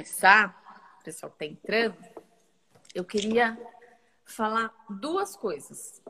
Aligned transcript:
começar, 0.00 0.96
o 0.98 1.04
pessoal 1.04 1.30
está 1.30 1.44
entrando, 1.44 1.96
eu 2.94 3.04
queria 3.04 3.58
falar 4.24 4.72
duas 4.88 5.36
coisas. 5.36 6.02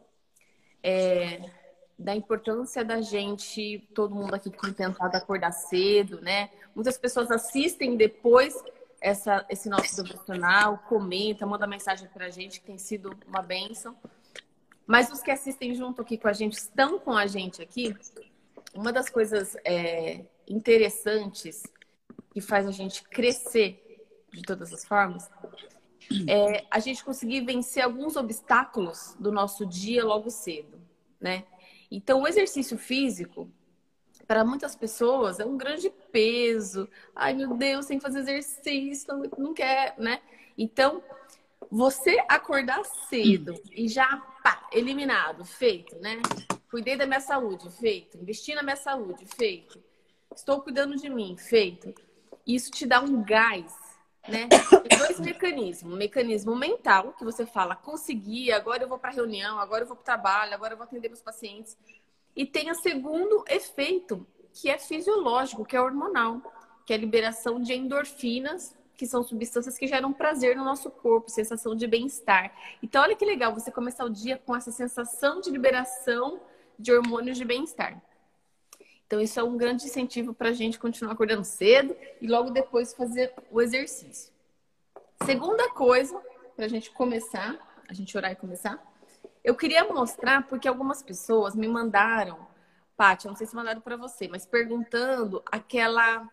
É, 0.80 1.50
da 1.98 2.14
importância 2.14 2.84
da 2.84 3.00
gente, 3.00 3.86
todo 3.92 4.14
mundo 4.14 4.32
aqui 4.32 4.48
tem 4.48 4.72
tentado 4.72 5.16
acordar 5.16 5.50
cedo, 5.50 6.20
né? 6.20 6.50
Muitas 6.74 6.96
pessoas 6.96 7.30
assistem 7.30 7.96
depois 7.96 8.54
essa, 9.00 9.44
esse 9.50 9.68
nosso 9.68 10.02
devocional, 10.02 10.78
comenta, 10.88 11.44
manda 11.44 11.66
mensagem 11.66 12.08
para 12.08 12.26
a 12.26 12.30
gente, 12.30 12.60
que 12.60 12.66
tem 12.66 12.78
sido 12.78 13.14
uma 13.26 13.42
benção. 13.42 13.96
Mas 14.86 15.10
os 15.10 15.20
que 15.20 15.32
assistem 15.32 15.74
junto 15.74 16.00
aqui 16.00 16.16
com 16.16 16.28
a 16.28 16.32
gente, 16.32 16.54
estão 16.54 16.98
com 16.98 17.16
a 17.16 17.26
gente 17.26 17.60
aqui, 17.60 17.94
uma 18.72 18.92
das 18.92 19.10
coisas 19.10 19.56
é, 19.64 20.24
interessantes 20.48 21.64
que 22.32 22.40
faz 22.40 22.66
a 22.66 22.70
gente 22.70 23.02
crescer 23.04 24.06
de 24.32 24.42
todas 24.42 24.72
as 24.72 24.84
formas 24.84 25.28
é 26.28 26.64
a 26.70 26.78
gente 26.78 27.04
conseguir 27.04 27.42
vencer 27.42 27.82
alguns 27.82 28.16
obstáculos 28.16 29.14
do 29.18 29.30
nosso 29.30 29.64
dia 29.64 30.04
logo 30.04 30.30
cedo, 30.30 30.80
né? 31.20 31.44
Então, 31.90 32.22
o 32.22 32.28
exercício 32.28 32.78
físico, 32.78 33.50
para 34.26 34.44
muitas 34.44 34.74
pessoas, 34.74 35.40
é 35.40 35.44
um 35.44 35.56
grande 35.56 35.90
peso. 36.12 36.88
Ai, 37.14 37.34
meu 37.34 37.56
Deus, 37.56 37.86
tem 37.86 37.98
que 37.98 38.02
fazer 38.02 38.20
exercício, 38.20 39.08
não 39.38 39.52
quer, 39.52 39.94
né? 39.98 40.20
Então, 40.56 41.02
você 41.70 42.18
acordar 42.28 42.84
cedo 42.84 43.54
e 43.70 43.88
já, 43.88 44.16
pá, 44.42 44.68
eliminado, 44.72 45.44
feito, 45.44 45.96
né? 45.98 46.20
Cuidei 46.70 46.96
da 46.96 47.06
minha 47.06 47.20
saúde, 47.20 47.68
feito. 47.70 48.18
Investi 48.18 48.54
na 48.54 48.62
minha 48.62 48.76
saúde, 48.76 49.26
feito. 49.36 49.82
Estou 50.34 50.60
cuidando 50.60 50.96
de 50.96 51.08
mim, 51.08 51.36
feito. 51.36 51.92
Isso 52.54 52.70
te 52.70 52.86
dá 52.86 53.00
um 53.00 53.22
gás, 53.22 53.74
né? 54.28 54.48
Tem 54.48 54.98
dois 54.98 55.20
mecanismos. 55.20 55.92
Um 55.92 55.96
mecanismo 55.96 56.56
mental, 56.56 57.12
que 57.12 57.24
você 57.24 57.46
fala, 57.46 57.76
consegui, 57.76 58.52
agora 58.52 58.82
eu 58.82 58.88
vou 58.88 58.98
para 58.98 59.10
reunião, 59.10 59.58
agora 59.58 59.84
eu 59.84 59.86
vou 59.86 59.96
para 59.96 60.02
o 60.02 60.04
trabalho, 60.04 60.54
agora 60.54 60.74
eu 60.74 60.76
vou 60.76 60.84
atender 60.84 61.08
meus 61.08 61.22
pacientes. 61.22 61.76
E 62.34 62.46
tem 62.46 62.70
o 62.70 62.74
segundo 62.74 63.44
efeito, 63.48 64.26
que 64.52 64.68
é 64.68 64.78
fisiológico, 64.78 65.64
que 65.64 65.76
é 65.76 65.80
hormonal, 65.80 66.40
que 66.84 66.92
é 66.92 66.96
a 66.96 66.98
liberação 66.98 67.60
de 67.60 67.72
endorfinas 67.72 68.74
que 68.96 69.06
são 69.06 69.22
substâncias 69.22 69.78
que 69.78 69.86
geram 69.86 70.12
prazer 70.12 70.54
no 70.54 70.62
nosso 70.62 70.90
corpo, 70.90 71.30
sensação 71.30 71.74
de 71.74 71.86
bem-estar. 71.86 72.52
Então, 72.82 73.02
olha 73.02 73.16
que 73.16 73.24
legal 73.24 73.54
você 73.54 73.70
começar 73.70 74.04
o 74.04 74.10
dia 74.10 74.36
com 74.44 74.54
essa 74.54 74.70
sensação 74.70 75.40
de 75.40 75.48
liberação 75.50 76.38
de 76.78 76.92
hormônios 76.92 77.38
de 77.38 77.44
bem-estar. 77.46 77.98
Então, 79.10 79.20
isso 79.20 79.40
é 79.40 79.42
um 79.42 79.56
grande 79.56 79.86
incentivo 79.86 80.32
para 80.32 80.50
a 80.50 80.52
gente 80.52 80.78
continuar 80.78 81.14
acordando 81.14 81.42
cedo 81.42 81.96
e 82.20 82.28
logo 82.28 82.48
depois 82.50 82.94
fazer 82.94 83.34
o 83.50 83.60
exercício. 83.60 84.32
Segunda 85.24 85.68
coisa, 85.70 86.16
para 86.54 86.66
a 86.66 86.68
gente 86.68 86.92
começar, 86.92 87.58
a 87.88 87.92
gente 87.92 88.16
orar 88.16 88.30
e 88.30 88.36
começar, 88.36 88.80
eu 89.42 89.56
queria 89.56 89.82
mostrar 89.92 90.46
porque 90.46 90.68
algumas 90.68 91.02
pessoas 91.02 91.56
me 91.56 91.66
mandaram, 91.66 92.46
Paty, 92.96 93.26
não 93.26 93.34
sei 93.34 93.48
se 93.48 93.56
mandaram 93.56 93.80
para 93.80 93.96
você, 93.96 94.28
mas 94.28 94.46
perguntando 94.46 95.42
aquela 95.50 96.30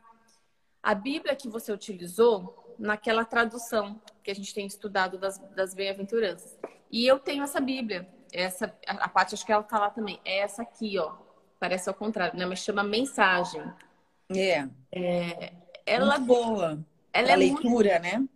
a 0.84 0.94
Bíblia 0.94 1.36
que 1.36 1.50
você 1.50 1.72
utilizou 1.72 2.76
naquela 2.78 3.26
tradução 3.26 4.00
que 4.22 4.30
a 4.30 4.36
gente 4.36 4.54
tem 4.54 4.68
estudado 4.68 5.18
das, 5.18 5.40
das 5.56 5.74
bem-aventuranças. 5.74 6.56
E 6.92 7.08
eu 7.08 7.18
tenho 7.18 7.44
essa 7.44 7.60
Bíblia. 7.60 8.08
Essa, 8.32 8.72
a, 8.86 9.06
a 9.06 9.10
parte 9.10 9.34
acho 9.34 9.44
que 9.44 9.52
ela 9.52 9.64
tá 9.64 9.80
lá 9.80 9.90
também. 9.90 10.22
É 10.24 10.42
essa 10.42 10.62
aqui, 10.62 11.00
ó. 11.00 11.26
Parece 11.60 11.90
ao 11.90 11.96
contrário, 11.96 12.38
né? 12.38 12.46
Mas 12.46 12.60
chama 12.60 12.84
mensagem. 12.84 13.62
É. 14.30 14.68
é 14.92 15.54
ela 15.86 16.20
muito 16.20 16.26
boa. 16.26 16.86
Ela 17.14 17.30
a 17.30 17.32
é 17.32 17.36
leitura, 17.36 18.00
muito... 18.00 18.02
né? 18.02 18.28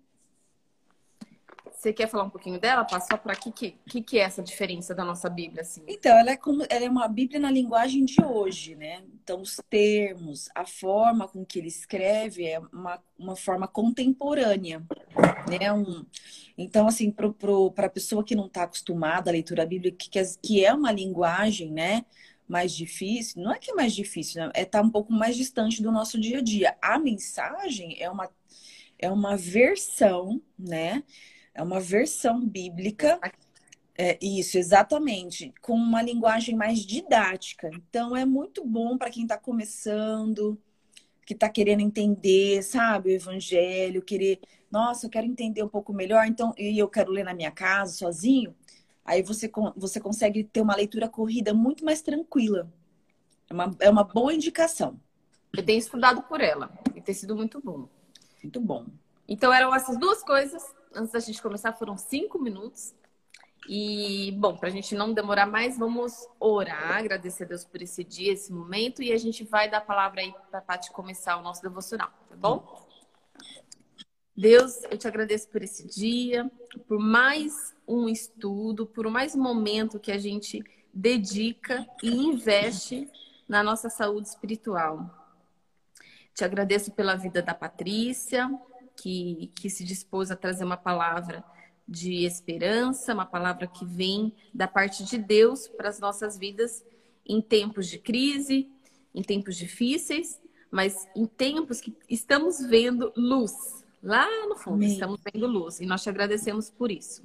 Você 1.81 1.91
quer 1.91 2.07
falar 2.07 2.25
um 2.25 2.29
pouquinho 2.29 2.59
dela? 2.59 2.85
Passou 2.85 3.17
para 3.17 3.35
que, 3.35 3.51
que 3.51 4.01
que 4.03 4.19
é 4.19 4.21
essa 4.21 4.43
diferença 4.43 4.93
da 4.93 5.03
nossa 5.03 5.27
Bíblia 5.27 5.63
assim? 5.63 5.81
Então, 5.87 6.15
ela 6.15 6.29
é 6.29 6.37
como 6.37 6.63
ela 6.69 6.85
é 6.85 6.87
uma 6.89 7.07
Bíblia 7.07 7.39
na 7.39 7.49
linguagem 7.49 8.05
de 8.05 8.23
hoje, 8.23 8.75
né? 8.75 9.01
Então, 9.15 9.41
os 9.41 9.59
termos, 9.67 10.47
a 10.53 10.63
forma 10.63 11.27
com 11.27 11.43
que 11.43 11.57
ele 11.57 11.69
escreve 11.69 12.45
é 12.45 12.59
uma, 12.59 13.01
uma 13.17 13.35
forma 13.35 13.67
contemporânea, 13.67 14.83
né? 15.49 15.73
Um, 15.73 16.05
então, 16.55 16.87
assim, 16.87 17.09
para 17.09 17.87
a 17.87 17.89
pessoa 17.89 18.23
que 18.23 18.35
não 18.35 18.45
está 18.45 18.61
acostumada 18.61 19.31
à 19.31 19.33
leitura 19.33 19.65
bíblica, 19.65 19.97
que, 19.97 20.09
que 20.39 20.63
é 20.63 20.71
uma 20.71 20.91
linguagem, 20.91 21.71
né? 21.71 22.05
Mais 22.51 22.73
difícil, 22.75 23.41
não 23.41 23.53
é 23.53 23.57
que 23.57 23.71
é 23.71 23.73
mais 23.73 23.93
difícil, 23.95 24.41
né? 24.41 24.51
é 24.53 24.63
estar 24.63 24.81
tá 24.81 24.85
um 24.85 24.89
pouco 24.89 25.13
mais 25.13 25.37
distante 25.37 25.81
do 25.81 25.91
nosso 25.91 26.19
dia 26.19 26.39
a 26.39 26.41
dia. 26.41 26.77
A 26.81 26.99
mensagem 26.99 27.95
é 27.97 28.09
uma, 28.09 28.29
é 28.99 29.09
uma 29.09 29.37
versão, 29.37 30.41
né? 30.59 31.01
É 31.53 31.63
uma 31.63 31.79
versão 31.79 32.45
bíblica. 32.45 33.19
É, 33.97 34.17
isso, 34.21 34.57
exatamente. 34.57 35.53
Com 35.61 35.75
uma 35.75 36.01
linguagem 36.01 36.55
mais 36.55 36.79
didática. 36.79 37.69
Então, 37.73 38.15
é 38.15 38.25
muito 38.25 38.65
bom 38.65 38.97
para 38.97 39.09
quem 39.09 39.23
está 39.23 39.37
começando, 39.37 40.59
que 41.25 41.33
está 41.33 41.47
querendo 41.47 41.81
entender, 41.81 42.61
sabe, 42.63 43.11
o 43.11 43.13
evangelho, 43.13 44.01
querer, 44.01 44.39
nossa, 44.69 45.05
eu 45.05 45.09
quero 45.09 45.25
entender 45.25 45.63
um 45.63 45.69
pouco 45.69 45.93
melhor, 45.93 46.25
então, 46.25 46.53
e 46.57 46.77
eu 46.77 46.89
quero 46.89 47.11
ler 47.11 47.23
na 47.23 47.33
minha 47.33 47.51
casa, 47.51 47.93
sozinho. 47.93 48.53
Aí 49.11 49.21
você, 49.21 49.51
você 49.75 49.99
consegue 49.99 50.41
ter 50.41 50.61
uma 50.61 50.73
leitura 50.73 51.09
corrida 51.09 51.53
muito 51.53 51.83
mais 51.83 52.01
tranquila. 52.01 52.71
É 53.49 53.53
uma, 53.53 53.75
é 53.81 53.89
uma 53.89 54.05
boa 54.05 54.33
indicação. 54.33 54.97
Eu 55.51 55.65
tenho 55.65 55.79
estudado 55.79 56.21
por 56.23 56.39
ela 56.39 56.71
e 56.95 57.01
tem 57.01 57.13
sido 57.13 57.35
muito 57.35 57.59
bom. 57.59 57.89
Muito 58.41 58.61
bom. 58.61 58.85
Então 59.27 59.51
eram 59.51 59.75
essas 59.75 59.99
duas 59.99 60.23
coisas 60.23 60.63
antes 60.95 61.11
da 61.11 61.19
gente 61.19 61.41
começar, 61.41 61.73
foram 61.73 61.97
cinco 61.97 62.39
minutos. 62.39 62.93
E, 63.67 64.31
bom, 64.39 64.55
para 64.55 64.69
a 64.69 64.71
gente 64.71 64.95
não 64.95 65.13
demorar 65.13 65.45
mais, 65.45 65.77
vamos 65.77 66.25
orar, 66.39 66.99
agradecer 66.99 67.43
a 67.43 67.47
Deus 67.47 67.65
por 67.65 67.81
esse 67.81 68.05
dia, 68.05 68.31
esse 68.31 68.53
momento, 68.53 69.03
e 69.03 69.11
a 69.11 69.17
gente 69.17 69.43
vai 69.43 69.69
dar 69.69 69.79
a 69.79 69.81
palavra 69.81 70.21
aí 70.21 70.33
para 70.49 70.59
a 70.59 70.61
Paty 70.61 70.89
começar 70.91 71.35
o 71.35 71.43
nosso 71.43 71.61
devocional, 71.61 72.09
tá 72.29 72.35
bom? 72.37 72.87
Deus, 74.35 74.81
eu 74.89 74.97
te 74.97 75.07
agradeço 75.07 75.49
por 75.49 75.61
esse 75.61 75.85
dia, 75.85 76.49
por 76.87 76.97
mais 76.97 77.75
um 77.87 78.07
estudo, 78.07 78.85
por 78.85 79.09
mais 79.09 79.35
momento 79.35 79.99
que 79.99 80.11
a 80.11 80.17
gente 80.17 80.63
dedica 80.93 81.87
e 82.03 82.09
investe 82.09 83.09
na 83.47 83.63
nossa 83.63 83.89
saúde 83.89 84.27
espiritual. 84.27 85.09
Te 86.33 86.43
agradeço 86.43 86.91
pela 86.91 87.15
vida 87.15 87.41
da 87.41 87.53
Patrícia, 87.53 88.49
que, 88.95 89.51
que 89.55 89.69
se 89.69 89.83
dispôs 89.83 90.31
a 90.31 90.35
trazer 90.35 90.63
uma 90.63 90.77
palavra 90.77 91.43
de 91.87 92.23
esperança, 92.23 93.13
uma 93.13 93.25
palavra 93.25 93.67
que 93.67 93.85
vem 93.85 94.33
da 94.53 94.67
parte 94.67 95.03
de 95.03 95.17
Deus 95.17 95.67
para 95.67 95.89
as 95.89 95.99
nossas 95.99 96.37
vidas 96.37 96.85
em 97.25 97.41
tempos 97.41 97.87
de 97.87 97.99
crise, 97.99 98.69
em 99.13 99.21
tempos 99.21 99.57
difíceis, 99.57 100.39
mas 100.69 101.07
em 101.15 101.25
tempos 101.25 101.81
que 101.81 101.95
estamos 102.09 102.59
vendo 102.59 103.11
luz. 103.15 103.83
Lá 104.01 104.47
no 104.47 104.55
fundo, 104.55 104.77
Amém. 104.77 104.93
estamos 104.93 105.19
vendo 105.21 105.45
luz. 105.45 105.79
E 105.79 105.85
nós 105.85 106.01
te 106.01 106.09
agradecemos 106.09 106.69
por 106.69 106.89
isso. 106.89 107.23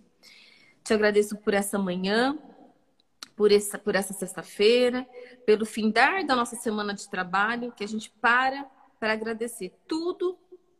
Te 0.86 0.94
agradeço 0.94 1.36
por 1.38 1.52
essa 1.52 1.76
manhã, 1.80 2.38
por 3.34 3.50
essa, 3.50 3.76
por 3.76 3.96
essa 3.96 4.12
sexta-feira, 4.12 5.04
pelo 5.44 5.66
findar 5.66 6.24
da 6.24 6.36
nossa 6.36 6.54
semana 6.54 6.94
de 6.94 7.10
trabalho, 7.10 7.72
que 7.72 7.82
a 7.82 7.88
gente 7.88 8.08
para 8.20 8.64
para 9.00 9.12
agradecer 9.12 9.74
tudo 9.88 10.38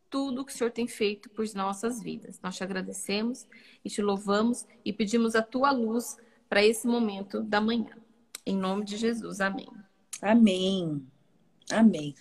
tudo 0.09 0.45
que 0.45 0.53
o 0.53 0.57
Senhor 0.57 0.71
tem 0.71 0.87
feito 0.87 1.29
por 1.29 1.45
nossas 1.57 2.01
vidas. 2.01 2.41
Nós 2.41 2.55
te 2.55 2.63
agradecemos 2.63 3.49
e 3.85 3.91
te 3.91 4.01
louvamos 4.01 4.65
e 4.85 4.93
pedimos 4.93 5.35
a 5.35 5.43
tua 5.43 5.73
luz 5.73 6.17
para 6.49 6.65
esse 6.65 6.87
momento 6.87 7.43
da 7.43 7.61
manhã. 7.61 7.99
Em 8.47 8.57
nome 8.57 8.85
de 8.85 8.97
Jesus, 8.97 9.41
amém. 9.41 9.69
Amém. 10.23 11.05
Amém. 11.69 12.15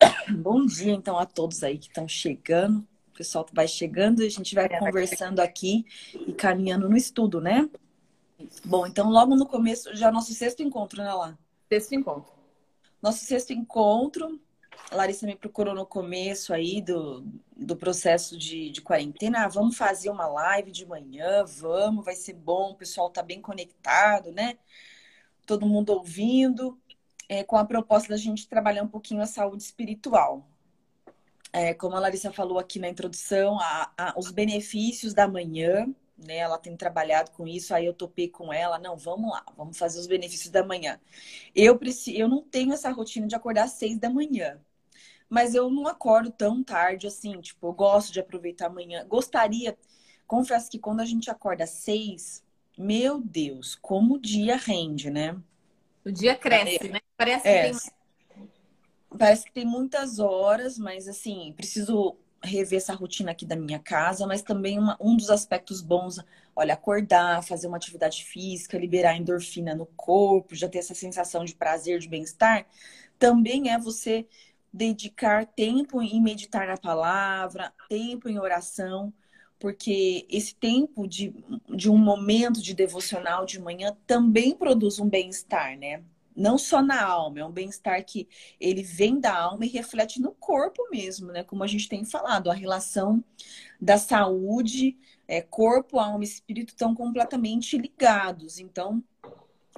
Bom 0.36 0.66
dia, 0.66 0.92
então, 0.92 1.18
a 1.18 1.24
todos 1.24 1.64
aí 1.64 1.78
que 1.78 1.88
estão 1.88 2.06
chegando. 2.06 2.86
O 3.12 3.14
pessoal 3.14 3.46
vai 3.52 3.68
chegando, 3.68 4.22
a 4.22 4.28
gente 4.28 4.54
vai 4.54 4.68
conversando 4.78 5.40
aqui 5.40 5.84
e 6.14 6.32
caminhando 6.32 6.88
no 6.88 6.96
estudo, 6.96 7.40
né? 7.40 7.68
Bom, 8.64 8.86
então, 8.86 9.10
logo 9.10 9.36
no 9.36 9.46
começo, 9.46 9.94
já 9.94 10.10
nosso 10.10 10.32
sexto 10.32 10.62
encontro, 10.62 11.02
né, 11.02 11.12
lá? 11.12 11.38
Sexto 11.68 11.94
encontro. 11.94 12.32
Nosso 13.00 13.24
sexto 13.24 13.52
encontro, 13.52 14.40
a 14.90 14.96
Larissa 14.96 15.26
me 15.26 15.36
procurou 15.36 15.74
no 15.74 15.84
começo 15.84 16.54
aí 16.54 16.80
do, 16.80 17.24
do 17.56 17.76
processo 17.76 18.36
de, 18.36 18.70
de 18.70 18.80
quarentena. 18.80 19.44
Ah, 19.44 19.48
vamos 19.48 19.76
fazer 19.76 20.08
uma 20.08 20.26
live 20.26 20.70
de 20.70 20.86
manhã, 20.86 21.44
vamos, 21.44 22.04
vai 22.04 22.14
ser 22.14 22.34
bom, 22.34 22.70
o 22.70 22.76
pessoal 22.76 23.10
tá 23.10 23.22
bem 23.22 23.40
conectado, 23.40 24.32
né? 24.32 24.56
Todo 25.46 25.66
mundo 25.66 25.90
ouvindo, 25.90 26.78
é, 27.28 27.44
com 27.44 27.56
a 27.56 27.64
proposta 27.64 28.08
da 28.08 28.16
gente 28.16 28.48
trabalhar 28.48 28.82
um 28.82 28.88
pouquinho 28.88 29.20
a 29.20 29.26
saúde 29.26 29.62
espiritual. 29.62 30.48
É, 31.52 31.74
como 31.74 31.96
a 31.96 32.00
Larissa 32.00 32.32
falou 32.32 32.58
aqui 32.58 32.78
na 32.78 32.88
introdução, 32.88 33.58
a, 33.60 33.92
a, 33.96 34.14
os 34.18 34.30
benefícios 34.30 35.12
da 35.14 35.28
manhã, 35.28 35.86
né? 36.16 36.36
Ela 36.38 36.58
tem 36.58 36.76
trabalhado 36.76 37.30
com 37.32 37.46
isso, 37.46 37.74
aí 37.74 37.84
eu 37.86 37.94
topei 37.94 38.28
com 38.28 38.52
ela, 38.52 38.78
não, 38.78 38.96
vamos 38.96 39.30
lá, 39.30 39.44
vamos 39.56 39.76
fazer 39.78 39.98
os 40.00 40.06
benefícios 40.06 40.50
da 40.50 40.64
manhã. 40.64 41.00
Eu 41.54 41.78
preciso, 41.78 42.16
eu 42.16 42.28
não 42.28 42.42
tenho 42.42 42.72
essa 42.72 42.90
rotina 42.90 43.26
de 43.26 43.34
acordar 43.34 43.64
às 43.64 43.72
seis 43.72 43.98
da 43.98 44.08
manhã. 44.10 44.60
mas 45.28 45.54
eu 45.54 45.70
não 45.70 45.86
acordo 45.86 46.30
tão 46.30 46.62
tarde 46.62 47.06
assim. 47.06 47.40
Tipo, 47.40 47.68
eu 47.68 47.72
gosto 47.72 48.12
de 48.12 48.20
aproveitar 48.20 48.66
amanhã. 48.66 49.06
Gostaria, 49.06 49.76
confesso 50.26 50.70
que 50.70 50.78
quando 50.78 51.00
a 51.00 51.04
gente 51.06 51.30
acorda 51.30 51.64
às 51.64 51.70
seis, 51.70 52.44
meu 52.76 53.20
Deus, 53.20 53.74
como 53.76 54.14
o 54.16 54.20
dia 54.20 54.56
rende, 54.56 55.10
né? 55.10 55.36
O 56.04 56.10
dia 56.12 56.36
cresce, 56.36 56.86
é, 56.86 56.92
né? 56.92 57.00
Parece 57.16 57.48
é, 57.48 57.70
que 57.70 57.80
tem... 57.80 57.92
Parece 59.18 59.44
que 59.44 59.52
tem 59.52 59.64
muitas 59.64 60.18
horas, 60.18 60.78
mas 60.78 61.06
assim, 61.08 61.52
preciso 61.56 62.16
rever 62.42 62.78
essa 62.78 62.94
rotina 62.94 63.30
aqui 63.30 63.44
da 63.46 63.54
minha 63.54 63.78
casa, 63.78 64.26
mas 64.26 64.42
também 64.42 64.78
uma, 64.78 64.96
um 65.00 65.16
dos 65.16 65.30
aspectos 65.30 65.80
bons, 65.80 66.18
olha, 66.56 66.74
acordar, 66.74 67.42
fazer 67.44 67.68
uma 67.68 67.76
atividade 67.76 68.24
física, 68.24 68.78
liberar 68.78 69.16
endorfina 69.16 69.74
no 69.74 69.86
corpo, 69.86 70.54
já 70.54 70.68
ter 70.68 70.78
essa 70.78 70.94
sensação 70.94 71.44
de 71.44 71.54
prazer, 71.54 72.00
de 72.00 72.08
bem-estar, 72.08 72.66
também 73.18 73.70
é 73.70 73.78
você 73.78 74.26
dedicar 74.72 75.46
tempo 75.46 76.02
em 76.02 76.20
meditar 76.20 76.66
na 76.66 76.76
palavra, 76.76 77.72
tempo 77.88 78.28
em 78.28 78.38
oração, 78.38 79.12
porque 79.58 80.26
esse 80.30 80.54
tempo 80.54 81.06
de, 81.06 81.32
de 81.68 81.88
um 81.90 81.98
momento 81.98 82.60
de 82.62 82.74
devocional 82.74 83.44
de 83.46 83.60
manhã 83.60 83.96
também 84.06 84.56
produz 84.56 84.98
um 84.98 85.08
bem-estar, 85.08 85.78
né? 85.78 86.02
Não 86.36 86.56
só 86.58 86.82
na 86.82 87.02
alma, 87.02 87.40
é 87.40 87.44
um 87.44 87.52
bem-estar 87.52 88.04
que 88.04 88.28
ele 88.60 88.82
vem 88.82 89.20
da 89.20 89.36
alma 89.36 89.64
e 89.64 89.68
reflete 89.68 90.20
no 90.20 90.32
corpo 90.32 90.88
mesmo, 90.90 91.32
né? 91.32 91.44
Como 91.44 91.62
a 91.62 91.66
gente 91.66 91.88
tem 91.88 92.04
falado, 92.04 92.50
a 92.50 92.54
relação 92.54 93.22
da 93.80 93.98
saúde, 93.98 94.96
é, 95.28 95.40
corpo, 95.42 95.98
alma 95.98 96.24
e 96.24 96.26
espírito 96.26 96.70
estão 96.70 96.94
completamente 96.94 97.76
ligados. 97.78 98.58
Então, 98.58 99.02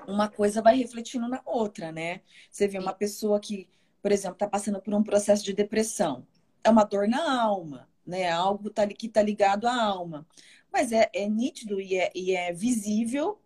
uma 0.06 0.28
coisa 0.28 0.62
vai 0.62 0.76
refletindo 0.76 1.28
na 1.28 1.40
outra, 1.44 1.92
né? 1.92 2.20
Você 2.50 2.68
vê 2.68 2.78
uma 2.78 2.92
pessoa 2.92 3.40
que, 3.40 3.68
por 4.02 4.12
exemplo, 4.12 4.34
está 4.34 4.48
passando 4.48 4.80
por 4.80 4.94
um 4.94 5.02
processo 5.02 5.44
de 5.44 5.52
depressão, 5.52 6.26
é 6.62 6.70
uma 6.70 6.84
dor 6.84 7.08
na 7.08 7.42
alma, 7.42 7.88
né? 8.06 8.30
Algo 8.30 8.70
tá, 8.70 8.86
que 8.86 9.06
está 9.06 9.22
ligado 9.22 9.66
à 9.66 9.82
alma. 9.82 10.26
Mas 10.72 10.92
é, 10.92 11.08
é 11.14 11.28
nítido 11.28 11.80
e 11.80 11.96
é, 11.96 12.10
e 12.14 12.34
é 12.34 12.52
visível 12.52 13.38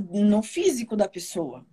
no 0.00 0.42
físico 0.42 0.96
da 0.96 1.08
pessoa. 1.08 1.66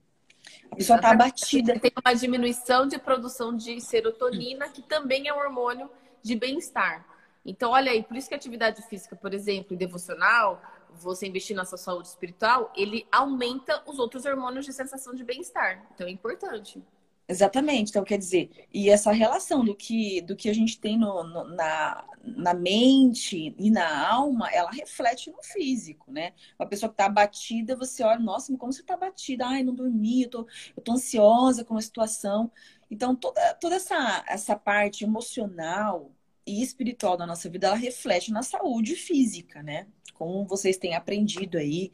A 0.71 0.75
pessoa 0.75 0.97
está 0.97 1.11
abatida. 1.11 1.79
Tem 1.79 1.91
uma 2.05 2.13
diminuição 2.13 2.87
de 2.87 2.97
produção 2.97 3.55
de 3.55 3.79
serotonina, 3.81 4.69
que 4.69 4.81
também 4.81 5.27
é 5.27 5.33
um 5.33 5.37
hormônio 5.37 5.89
de 6.21 6.35
bem-estar. 6.35 7.05
Então, 7.45 7.71
olha 7.71 7.91
aí, 7.91 8.03
por 8.03 8.17
isso 8.17 8.29
que 8.29 8.35
atividade 8.35 8.81
física, 8.83 9.15
por 9.15 9.33
exemplo, 9.33 9.73
e 9.73 9.77
devocional, 9.77 10.61
você 10.93 11.27
investir 11.27 11.55
na 11.55 11.65
sua 11.65 11.77
saúde 11.77 12.07
espiritual, 12.07 12.71
ele 12.75 13.07
aumenta 13.11 13.81
os 13.85 13.99
outros 13.99 14.25
hormônios 14.25 14.65
de 14.65 14.73
sensação 14.73 15.15
de 15.15 15.23
bem-estar. 15.23 15.85
Então, 15.93 16.07
é 16.07 16.11
importante. 16.11 16.83
Exatamente. 17.29 17.91
Então, 17.91 18.03
quer 18.03 18.17
dizer, 18.17 18.49
e 18.73 18.89
essa 18.89 19.11
relação 19.11 19.63
do 19.63 19.75
que, 19.75 20.19
do 20.21 20.35
que 20.35 20.49
a 20.49 20.53
gente 20.53 20.79
tem 20.79 20.97
no, 20.97 21.23
no, 21.23 21.43
na, 21.55 22.03
na 22.23 22.55
mente 22.55 23.53
e 23.55 23.69
na 23.69 24.09
alma, 24.09 24.49
ela 24.51 24.71
reflete 24.71 25.29
no 25.29 25.37
físico, 25.43 26.11
né? 26.11 26.33
Uma 26.59 26.67
pessoa 26.67 26.89
que 26.89 26.95
está 26.95 27.05
abatida, 27.05 27.75
você 27.75 28.03
olha, 28.03 28.17
nossa, 28.19 28.55
como 28.57 28.73
você 28.73 28.81
está 28.81 28.95
abatida? 28.95 29.45
Ai, 29.45 29.61
não 29.63 29.75
dormi, 29.75 30.23
eu 30.23 30.29
tô, 30.31 30.47
eu 30.75 30.81
tô 30.81 30.93
ansiosa 30.93 31.63
com 31.63 31.77
a 31.77 31.81
situação. 31.81 32.51
Então, 32.89 33.15
toda, 33.15 33.53
toda 33.61 33.75
essa, 33.75 34.23
essa 34.27 34.55
parte 34.55 35.03
emocional 35.03 36.11
e 36.47 36.63
espiritual 36.63 37.15
da 37.15 37.27
nossa 37.27 37.47
vida, 37.47 37.67
ela 37.67 37.75
reflete 37.75 38.31
na 38.31 38.41
saúde 38.41 38.95
física, 38.95 39.61
né? 39.61 39.85
Como 40.15 40.47
vocês 40.47 40.77
têm 40.77 40.95
aprendido 40.95 41.59
aí, 41.59 41.93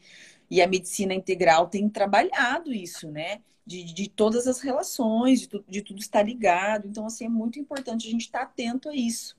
e 0.49 0.61
a 0.61 0.67
medicina 0.67 1.13
integral 1.13 1.67
tem 1.67 1.89
trabalhado 1.89 2.73
isso, 2.73 3.09
né? 3.11 3.41
de, 3.65 3.83
de 3.83 4.09
todas 4.09 4.47
as 4.47 4.59
relações, 4.61 5.41
de, 5.41 5.49
tu, 5.49 5.65
de 5.67 5.81
tudo 5.81 5.99
estar 5.99 6.21
ligado. 6.21 6.87
Então, 6.87 7.05
assim, 7.05 7.25
é 7.25 7.29
muito 7.29 7.59
importante 7.59 8.07
a 8.07 8.11
gente 8.11 8.21
estar 8.21 8.43
atento 8.43 8.89
a 8.89 8.95
isso. 8.95 9.35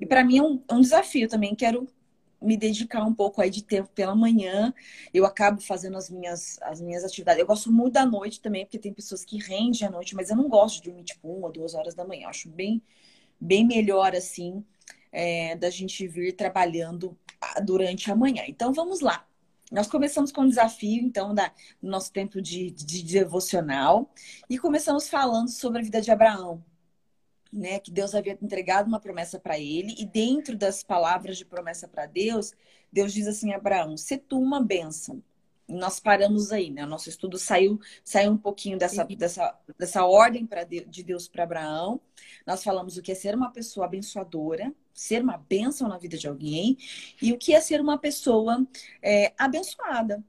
E 0.00 0.04
para 0.04 0.24
mim 0.24 0.38
é 0.38 0.42
um, 0.42 0.62
é 0.68 0.74
um 0.74 0.80
desafio 0.80 1.28
também. 1.28 1.54
Quero 1.54 1.86
me 2.40 2.56
dedicar 2.56 3.04
um 3.04 3.14
pouco 3.14 3.40
aí 3.40 3.48
de 3.48 3.62
tempo 3.62 3.88
pela 3.94 4.16
manhã. 4.16 4.74
Eu 5.14 5.24
acabo 5.24 5.60
fazendo 5.60 5.96
as 5.96 6.10
minhas, 6.10 6.58
as 6.62 6.80
minhas 6.80 7.04
atividades. 7.04 7.40
Eu 7.40 7.46
gosto 7.46 7.70
muito 7.70 7.92
da 7.94 8.04
noite 8.04 8.40
também, 8.40 8.64
porque 8.64 8.78
tem 8.78 8.92
pessoas 8.92 9.24
que 9.24 9.38
rendem 9.38 9.86
à 9.86 9.90
noite, 9.90 10.16
mas 10.16 10.28
eu 10.30 10.36
não 10.36 10.48
gosto 10.48 10.82
de 10.82 10.90
dormir 10.90 11.04
tipo 11.04 11.28
uma, 11.28 11.50
duas 11.50 11.74
horas 11.74 11.94
da 11.94 12.04
manhã. 12.04 12.24
Eu 12.24 12.30
acho 12.30 12.48
bem, 12.48 12.82
bem 13.40 13.64
melhor 13.64 14.16
assim 14.16 14.64
é, 15.12 15.54
da 15.54 15.70
gente 15.70 16.06
vir 16.08 16.32
trabalhando 16.32 17.16
durante 17.64 18.10
a 18.10 18.16
manhã. 18.16 18.42
Então 18.48 18.72
vamos 18.72 19.00
lá. 19.00 19.24
Nós 19.72 19.86
começamos 19.86 20.30
com 20.30 20.42
o 20.42 20.48
desafio, 20.48 21.02
então, 21.02 21.34
da, 21.34 21.48
do 21.80 21.88
nosso 21.88 22.12
tempo 22.12 22.42
de, 22.42 22.70
de, 22.70 23.02
devocional 23.02 24.12
e 24.48 24.58
começamos 24.58 25.08
falando 25.08 25.48
sobre 25.48 25.80
a 25.80 25.82
vida 25.82 25.98
de 25.98 26.10
Abraão, 26.10 26.62
né? 27.50 27.80
Que 27.80 27.90
Deus 27.90 28.14
havia 28.14 28.38
entregado 28.42 28.86
uma 28.86 29.00
promessa 29.00 29.40
para 29.40 29.58
ele 29.58 29.94
e 29.98 30.04
dentro 30.04 30.58
das 30.58 30.82
palavras 30.82 31.38
de 31.38 31.46
promessa 31.46 31.88
para 31.88 32.04
Deus, 32.04 32.52
Deus 32.92 33.14
diz 33.14 33.26
assim 33.26 33.52
a 33.52 33.56
Abraão: 33.56 33.96
"Se 33.96 34.18
tu 34.18 34.38
uma 34.38 34.62
bênção". 34.62 35.22
Nós 35.68 36.00
paramos 36.00 36.52
aí, 36.52 36.70
né? 36.70 36.84
O 36.84 36.88
nosso 36.88 37.08
estudo 37.08 37.38
saiu, 37.38 37.80
saiu 38.04 38.32
um 38.32 38.36
pouquinho 38.36 38.78
dessa, 38.78 39.04
dessa, 39.04 39.58
dessa 39.78 40.04
ordem 40.04 40.44
pra 40.44 40.64
de, 40.64 40.84
de 40.84 41.02
Deus 41.02 41.28
para 41.28 41.44
Abraão. 41.44 42.00
Nós 42.46 42.62
falamos 42.62 42.96
o 42.96 43.02
que 43.02 43.12
é 43.12 43.14
ser 43.14 43.34
uma 43.34 43.50
pessoa 43.50 43.86
abençoadora, 43.86 44.72
ser 44.92 45.22
uma 45.22 45.38
bênção 45.38 45.88
na 45.88 45.98
vida 45.98 46.18
de 46.18 46.28
alguém 46.28 46.76
e 47.20 47.32
o 47.32 47.38
que 47.38 47.54
é 47.54 47.60
ser 47.60 47.80
uma 47.80 47.98
pessoa 47.98 48.66
é, 49.00 49.32
abençoada. 49.38 50.22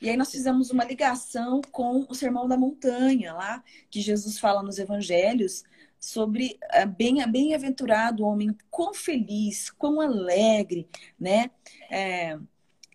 E 0.00 0.10
aí 0.10 0.16
nós 0.16 0.30
fizemos 0.30 0.70
uma 0.70 0.84
ligação 0.84 1.60
com 1.72 2.06
o 2.08 2.14
Sermão 2.14 2.46
da 2.46 2.56
Montanha, 2.56 3.32
lá 3.32 3.64
que 3.90 4.00
Jesus 4.00 4.38
fala 4.38 4.62
nos 4.62 4.78
Evangelhos 4.78 5.64
sobre 5.98 6.58
é, 6.70 6.84
bem 6.84 7.26
bem-aventurado 7.30 8.22
o 8.22 8.26
homem, 8.26 8.56
quão 8.70 8.92
feliz, 8.92 9.70
quão 9.70 10.00
alegre, 10.00 10.88
né? 11.18 11.50
É, 11.90 12.38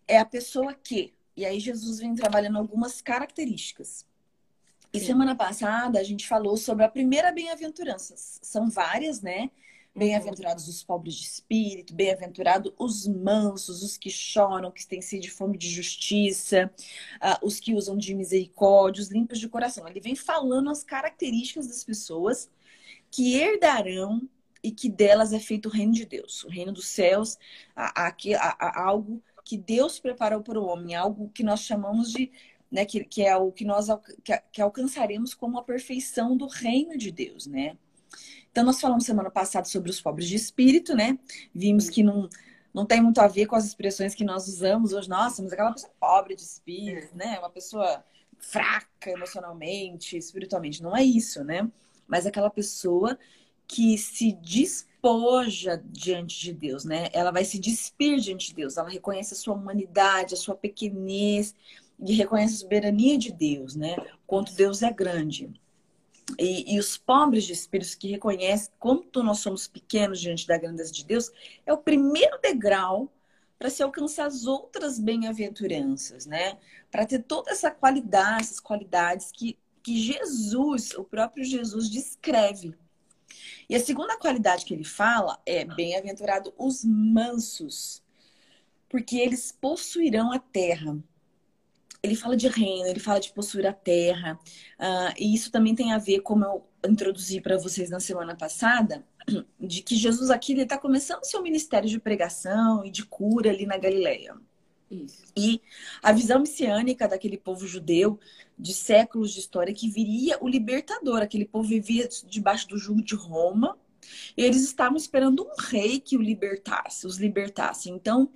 é 0.07 0.17
a 0.19 0.25
pessoa 0.25 0.73
que. 0.73 1.13
E 1.35 1.45
aí 1.45 1.59
Jesus 1.59 1.99
vem 1.99 2.13
trabalhando 2.13 2.57
algumas 2.57 3.01
características. 3.01 4.05
E 4.93 4.99
Sim. 4.99 5.07
semana 5.07 5.35
passada 5.35 5.99
a 5.99 6.03
gente 6.03 6.27
falou 6.27 6.57
sobre 6.57 6.83
a 6.83 6.89
primeira 6.89 7.31
bem-aventurança. 7.31 8.13
São 8.17 8.69
várias, 8.69 9.21
né? 9.21 9.49
Bem-aventurados 9.95 10.67
os 10.67 10.83
pobres 10.83 11.15
de 11.15 11.25
espírito, 11.25 11.93
bem-aventurados 11.93 12.71
os 12.77 13.07
mansos, 13.07 13.83
os 13.83 13.97
que 13.97 14.09
choram, 14.09 14.71
que 14.71 14.87
têm 14.87 15.01
sede 15.01 15.23
de 15.23 15.31
fome 15.31 15.57
de 15.57 15.69
justiça, 15.69 16.71
uh, 17.17 17.45
os 17.45 17.59
que 17.59 17.73
usam 17.73 17.97
de 17.97 18.13
misericórdia, 18.13 19.01
os 19.01 19.09
limpos 19.09 19.39
de 19.39 19.49
coração. 19.49 19.87
Ele 19.87 19.99
vem 19.99 20.15
falando 20.15 20.69
as 20.69 20.83
características 20.83 21.67
das 21.67 21.83
pessoas 21.83 22.49
que 23.09 23.35
herdarão 23.35 24.21
e 24.63 24.71
que 24.71 24.89
delas 24.89 25.33
é 25.33 25.39
feito 25.39 25.67
o 25.67 25.71
reino 25.71 25.91
de 25.91 26.05
Deus, 26.05 26.43
o 26.43 26.49
reino 26.49 26.71
dos 26.71 26.87
céus, 26.87 27.37
a, 27.75 28.07
a, 28.07 28.15
a, 28.59 28.83
algo 28.83 29.21
que 29.43 29.57
Deus 29.57 29.99
preparou 29.99 30.41
para 30.41 30.59
o 30.59 30.65
homem, 30.65 30.95
algo 30.95 31.29
que 31.29 31.43
nós 31.43 31.61
chamamos 31.61 32.11
de, 32.11 32.31
né, 32.71 32.85
que, 32.85 33.03
que 33.03 33.23
é 33.23 33.35
o 33.35 33.51
que 33.51 33.65
nós 33.65 33.87
que, 34.23 34.37
que 34.51 34.61
alcançaremos 34.61 35.33
como 35.33 35.59
a 35.59 35.63
perfeição 35.63 36.37
do 36.37 36.47
reino 36.47 36.97
de 36.97 37.11
Deus, 37.11 37.47
né? 37.47 37.77
Então, 38.51 38.65
nós 38.65 38.81
falamos 38.81 39.05
semana 39.05 39.31
passada 39.31 39.65
sobre 39.65 39.89
os 39.89 40.01
pobres 40.01 40.27
de 40.27 40.35
espírito, 40.35 40.93
né? 40.93 41.17
Vimos 41.55 41.89
que 41.89 42.03
não, 42.03 42.27
não 42.73 42.85
tem 42.85 43.01
muito 43.01 43.19
a 43.19 43.27
ver 43.27 43.45
com 43.45 43.55
as 43.55 43.65
expressões 43.65 44.13
que 44.13 44.25
nós 44.25 44.47
usamos 44.47 44.91
hoje. 44.91 45.09
Nossa, 45.09 45.41
mas 45.41 45.53
aquela 45.53 45.71
pessoa 45.71 45.93
pobre 45.97 46.35
de 46.35 46.41
espírito, 46.41 47.15
né? 47.15 47.39
Uma 47.39 47.49
pessoa 47.49 48.03
fraca 48.37 49.09
emocionalmente, 49.09 50.17
espiritualmente. 50.17 50.83
Não 50.83 50.95
é 50.95 51.03
isso, 51.03 51.43
né? 51.45 51.69
Mas 52.05 52.25
aquela 52.25 52.49
pessoa 52.49 53.17
que 53.65 53.97
se 53.97 54.33
despoja 55.01 55.81
diante 55.83 56.39
de 56.39 56.53
Deus, 56.53 56.85
né? 56.85 57.09
Ela 57.11 57.31
vai 57.31 57.43
se 57.43 57.59
despir 57.59 58.19
diante 58.19 58.49
de 58.49 58.55
Deus. 58.55 58.77
Ela 58.77 58.89
reconhece 58.89 59.33
a 59.33 59.37
sua 59.37 59.55
humanidade, 59.55 60.35
a 60.35 60.37
sua 60.37 60.55
pequenez 60.55 61.55
e 61.99 62.13
reconhece 62.13 62.55
a 62.55 62.57
soberania 62.59 63.17
de 63.17 63.31
Deus, 63.31 63.75
né? 63.75 63.95
Quanto 64.27 64.53
Deus 64.53 64.83
é 64.83 64.91
grande. 64.91 65.51
E, 66.39 66.75
e, 66.75 66.79
os 66.79 66.97
pobres 66.97 67.43
de 67.43 67.53
espíritos 67.53 67.95
que 67.95 68.11
reconhecem 68.11 68.71
quanto 68.79 69.23
nós 69.23 69.39
somos 69.39 69.67
pequenos 69.67 70.19
diante 70.21 70.47
da 70.47 70.57
grandeza 70.57 70.91
de 70.91 71.03
Deus, 71.03 71.31
é 71.65 71.73
o 71.73 71.77
primeiro 71.77 72.39
degrau 72.39 73.11
para 73.57 73.69
se 73.69 73.83
alcançar 73.83 74.27
as 74.27 74.45
outras 74.45 74.97
bem-aventuranças, 74.97 76.25
né? 76.25 76.57
Para 76.89 77.05
ter 77.05 77.23
toda 77.23 77.51
essa 77.51 77.69
qualidade, 77.69 78.43
essas 78.43 78.59
qualidades 78.59 79.31
que, 79.31 79.57
que 79.83 79.97
Jesus, 79.97 80.93
o 80.93 81.03
próprio 81.03 81.43
Jesus, 81.43 81.89
descreve. 81.89 82.75
E 83.69 83.75
a 83.75 83.79
segunda 83.79 84.17
qualidade 84.17 84.65
que 84.65 84.73
ele 84.73 84.83
fala 84.83 85.41
é 85.45 85.65
bem-aventurado 85.65 86.53
os 86.57 86.83
mansos, 86.83 88.03
porque 88.89 89.17
eles 89.17 89.51
possuirão 89.51 90.31
a 90.31 90.39
terra 90.39 90.97
ele 92.03 92.15
fala 92.15 92.35
de 92.35 92.47
reino, 92.47 92.87
ele 92.87 92.99
fala 92.99 93.19
de 93.19 93.31
possuir 93.31 93.67
a 93.67 93.73
terra. 93.73 94.39
Uh, 94.79 95.13
e 95.19 95.35
isso 95.35 95.51
também 95.51 95.75
tem 95.75 95.91
a 95.93 95.97
ver, 95.97 96.21
como 96.21 96.43
eu 96.43 96.67
introduzi 96.87 97.39
para 97.39 97.57
vocês 97.57 97.89
na 97.89 97.99
semana 97.99 98.35
passada, 98.35 99.05
de 99.59 99.83
que 99.83 99.95
Jesus 99.95 100.31
aqui 100.31 100.53
está 100.53 100.77
começando 100.77 101.23
seu 101.23 101.41
ministério 101.43 101.87
de 101.87 101.99
pregação 101.99 102.83
e 102.83 102.89
de 102.89 103.05
cura 103.05 103.51
ali 103.51 103.65
na 103.65 103.77
Galileia. 103.77 104.35
Isso. 104.91 105.23
E 105.37 105.61
a 106.03 106.11
visão 106.11 106.41
messiânica 106.41 107.07
daquele 107.07 107.37
povo 107.37 107.65
judeu 107.65 108.19
de 108.59 108.73
séculos 108.73 109.31
de 109.31 109.39
história 109.39 109.73
que 109.73 109.89
viria 109.89 110.37
o 110.41 110.49
libertador. 110.49 111.21
Aquele 111.21 111.45
povo 111.45 111.69
vivia 111.69 112.09
debaixo 112.27 112.67
do 112.67 112.77
jugo 112.77 113.01
de 113.01 113.15
Roma. 113.15 113.77
E 114.35 114.43
eles 114.43 114.63
estavam 114.63 114.97
esperando 114.97 115.43
um 115.43 115.53
rei 115.57 115.99
que 115.99 116.17
o 116.17 116.21
libertasse, 116.21 117.07
os 117.07 117.17
libertasse. 117.17 117.89
Então, 117.89 118.29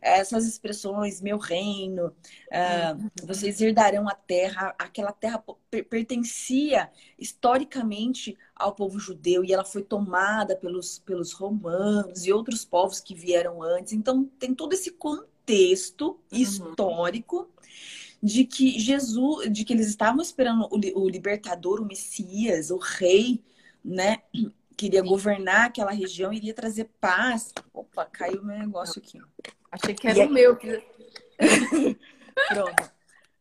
essas 0.00 0.46
expressões, 0.46 1.20
meu 1.20 1.36
reino, 1.38 2.06
uh, 2.06 3.10
vocês 3.24 3.60
herdarão 3.60 4.08
a 4.08 4.14
terra, 4.14 4.74
aquela 4.78 5.12
terra 5.12 5.42
pertencia 5.90 6.88
historicamente 7.18 8.38
ao 8.54 8.74
povo 8.74 8.98
judeu 8.98 9.44
e 9.44 9.52
ela 9.52 9.64
foi 9.64 9.82
tomada 9.82 10.56
pelos, 10.56 11.00
pelos 11.00 11.32
romanos 11.32 12.24
e 12.24 12.32
outros 12.32 12.64
povos 12.64 13.00
que 13.00 13.14
vieram 13.14 13.60
antes. 13.60 13.92
Então, 13.92 14.24
tem 14.38 14.54
todo 14.54 14.72
esse 14.72 14.92
contexto 14.92 15.37
uhum. 15.52 16.18
histórico 16.30 17.50
de 18.22 18.44
que 18.44 18.78
Jesus, 18.78 19.52
de 19.52 19.64
que 19.64 19.72
eles 19.72 19.88
estavam 19.88 20.20
esperando 20.20 20.68
o, 20.70 21.02
o 21.02 21.08
libertador, 21.08 21.80
o 21.80 21.86
Messias, 21.86 22.70
o 22.70 22.78
rei, 22.78 23.42
né? 23.84 24.18
Queria 24.76 25.02
Sim. 25.02 25.08
governar 25.08 25.66
aquela 25.66 25.90
região, 25.90 26.32
iria 26.32 26.54
trazer 26.54 26.88
paz. 27.00 27.52
Opa, 27.72 28.04
caiu 28.06 28.44
meu 28.44 28.58
negócio 28.58 29.00
aqui. 29.00 29.20
Achei 29.70 29.94
que 29.94 30.06
era 30.06 30.18
e 30.18 30.26
o 30.26 30.30
meu. 30.30 30.56
Que... 30.56 30.82
Pronto. 32.48 32.92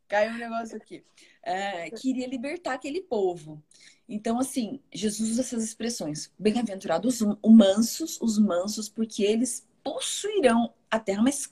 Caiu 0.07 0.31
um 0.31 0.37
negócio 0.37 0.77
aqui. 0.77 1.03
É, 1.43 1.89
queria 1.91 2.27
libertar 2.27 2.73
aquele 2.73 3.01
povo. 3.01 3.61
Então, 4.07 4.39
assim, 4.39 4.81
Jesus 4.93 5.31
usa 5.31 5.41
essas 5.41 5.63
expressões. 5.63 6.31
Bem-aventurados 6.39 7.21
os 7.21 7.37
mansos, 7.45 8.17
os 8.21 8.39
mansos, 8.39 8.87
porque 8.87 9.23
eles 9.23 9.67
possuirão 9.83 10.73
a 10.89 10.99
terra. 10.99 11.21
Mas, 11.21 11.49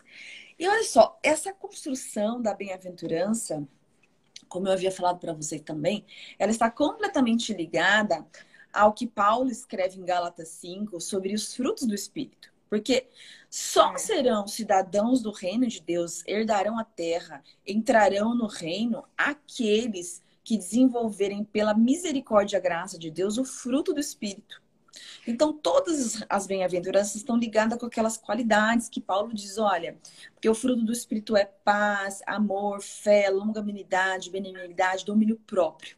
e 0.57 0.67
olha 0.67 0.83
só, 0.83 1.19
essa 1.21 1.53
construção 1.53 2.41
da 2.41 2.53
bem-aventurança, 2.53 3.67
como 4.47 4.67
eu 4.67 4.71
havia 4.71 4.91
falado 4.91 5.19
para 5.19 5.33
vocês 5.33 5.61
também, 5.61 6.05
ela 6.39 6.51
está 6.51 6.71
completamente 6.71 7.53
ligada 7.53 8.25
ao 8.71 8.93
que 8.93 9.07
Paulo 9.07 9.49
escreve 9.49 9.99
em 9.99 10.05
Gálatas 10.05 10.49
5 10.49 10.99
sobre 11.01 11.33
os 11.33 11.53
frutos 11.53 11.87
do 11.87 11.95
Espírito. 11.95 12.53
Porque 12.69 13.07
só 13.49 13.93
é. 13.93 13.97
serão 13.97 14.47
cidadãos 14.47 15.21
do 15.21 15.31
reino 15.31 15.67
de 15.67 15.81
Deus, 15.81 16.23
herdarão 16.25 16.79
a 16.79 16.83
terra, 16.83 17.43
entrarão 17.65 18.35
no 18.35 18.47
reino 18.47 19.03
aqueles 19.17 20.21
que 20.43 20.57
desenvolverem 20.57 21.43
pela 21.43 21.73
misericórdia 21.73 22.57
e 22.57 22.61
graça 22.61 22.99
de 22.99 23.09
Deus 23.09 23.37
o 23.37 23.45
fruto 23.45 23.93
do 23.93 23.99
Espírito. 23.99 24.61
Então, 25.27 25.53
todas 25.53 26.23
as 26.29 26.47
bem-aventuranças 26.47 27.15
estão 27.15 27.37
ligadas 27.37 27.77
com 27.79 27.85
aquelas 27.85 28.17
qualidades 28.17 28.89
que 28.89 29.01
Paulo 29.01 29.33
diz: 29.33 29.57
olha, 29.57 29.97
porque 30.33 30.49
o 30.49 30.55
fruto 30.55 30.83
do 30.83 30.91
Espírito 30.91 31.35
é 31.35 31.45
paz, 31.45 32.21
amor, 32.25 32.81
fé, 32.81 33.29
longanimidade, 33.29 34.29
benignidade, 34.29 35.05
domínio 35.05 35.39
próprio. 35.45 35.97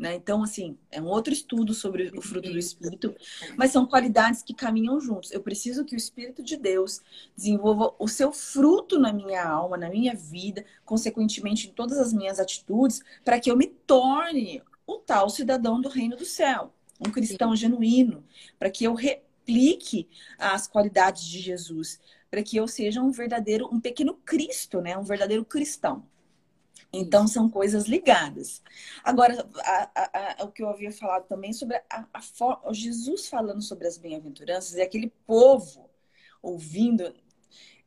Né? 0.00 0.14
Então, 0.14 0.42
assim, 0.42 0.78
é 0.90 0.98
um 0.98 1.08
outro 1.08 1.30
estudo 1.30 1.74
sobre 1.74 2.10
o 2.16 2.22
fruto 2.22 2.50
do 2.50 2.58
Espírito, 2.58 3.14
mas 3.54 3.70
são 3.70 3.84
qualidades 3.84 4.42
que 4.42 4.54
caminham 4.54 4.98
juntos. 4.98 5.30
Eu 5.30 5.42
preciso 5.42 5.84
que 5.84 5.94
o 5.94 5.98
Espírito 5.98 6.42
de 6.42 6.56
Deus 6.56 7.02
desenvolva 7.36 7.94
o 7.98 8.08
seu 8.08 8.32
fruto 8.32 8.98
na 8.98 9.12
minha 9.12 9.46
alma, 9.46 9.76
na 9.76 9.90
minha 9.90 10.14
vida, 10.14 10.64
consequentemente 10.86 11.68
em 11.68 11.72
todas 11.72 11.98
as 11.98 12.14
minhas 12.14 12.40
atitudes, 12.40 13.02
para 13.22 13.38
que 13.38 13.50
eu 13.50 13.56
me 13.58 13.66
torne 13.66 14.62
o 14.86 14.96
tal 14.96 15.28
cidadão 15.28 15.78
do 15.82 15.90
reino 15.90 16.16
do 16.16 16.24
céu, 16.24 16.72
um 17.00 17.10
cristão 17.10 17.50
Sim. 17.50 17.62
genuíno, 17.62 18.24
para 18.58 18.70
que 18.70 18.84
eu 18.84 18.94
replique 18.94 20.08
as 20.38 20.66
qualidades 20.66 21.24
de 21.24 21.40
Jesus, 21.40 21.98
para 22.30 22.42
que 22.42 22.56
eu 22.56 22.68
seja 22.68 23.00
um 23.00 23.10
verdadeiro, 23.10 23.68
um 23.72 23.80
pequeno 23.80 24.14
Cristo, 24.14 24.80
né? 24.80 24.96
Um 24.96 25.02
verdadeiro 25.02 25.44
cristão. 25.44 26.06
Então, 26.92 27.26
são 27.26 27.48
coisas 27.48 27.86
ligadas. 27.86 28.62
Agora, 29.04 29.48
a, 29.58 29.90
a, 29.94 30.42
a, 30.42 30.44
o 30.44 30.50
que 30.50 30.62
eu 30.62 30.68
havia 30.68 30.90
falado 30.90 31.26
também 31.26 31.52
sobre 31.52 31.80
a, 31.88 32.06
Jesus 32.72 33.28
falando 33.28 33.62
sobre 33.62 33.86
as 33.86 33.96
bem-aventuranças 33.96 34.74
e 34.74 34.82
aquele 34.82 35.12
povo 35.24 35.88
ouvindo, 36.42 37.14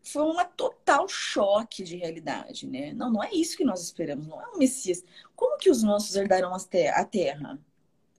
foi 0.01 0.23
um 0.23 0.35
total 0.55 1.07
choque 1.07 1.83
de 1.83 1.97
realidade, 1.97 2.67
né? 2.67 2.93
Não, 2.93 3.09
não 3.09 3.23
é 3.23 3.31
isso 3.33 3.57
que 3.57 3.63
nós 3.63 3.81
esperamos, 3.81 4.27
não 4.27 4.41
é 4.41 4.47
um 4.51 4.57
Messias. 4.57 5.03
Como 5.35 5.57
que 5.57 5.69
os 5.69 5.81
nossos 5.81 6.15
herdarão 6.15 6.53
a 6.53 7.05
terra? 7.05 7.59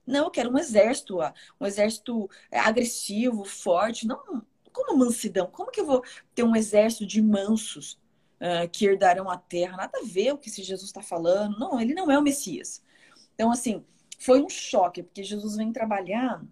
Não, 0.07 0.25
eu 0.25 0.31
quero 0.31 0.51
um 0.51 0.59
exército, 0.59 1.19
um 1.61 1.67
exército 1.67 2.29
é, 2.51 2.59
agressivo, 2.59 3.45
forte. 3.45 4.07
Não, 4.07 4.45
como 4.73 4.99
mansidão? 4.99 5.47
Como 5.47 5.71
que 5.71 5.81
eu 5.81 5.87
vou 5.87 6.03
ter 6.35 6.43
um 6.43 6.57
exército 6.57 7.07
de 7.07 7.23
mansos? 7.23 7.99
uh, 8.45 8.69
que 8.69 8.87
herdarão 8.87 9.31
a 9.31 9.37
terra. 9.39 9.77
Nada 9.77 9.99
a 9.99 10.05
ver 10.05 10.33
o 10.33 10.39
que 10.39 10.49
esse 10.49 10.63
Jesus 10.63 10.89
está 10.89 11.03
falando. 11.03 11.59
Não, 11.59 11.81
ele 11.81 11.95
não 11.95 12.11
é 12.11 12.19
o 12.19 12.23
Messias. 12.23 12.83
Então, 13.35 13.51
assim, 13.51 13.85
foi 14.19 14.43
um 14.43 14.49
choque, 14.49 15.03
porque 15.03 15.23
Jesus 15.23 15.57
vem 15.57 15.73
trabalhar, 15.73 16.43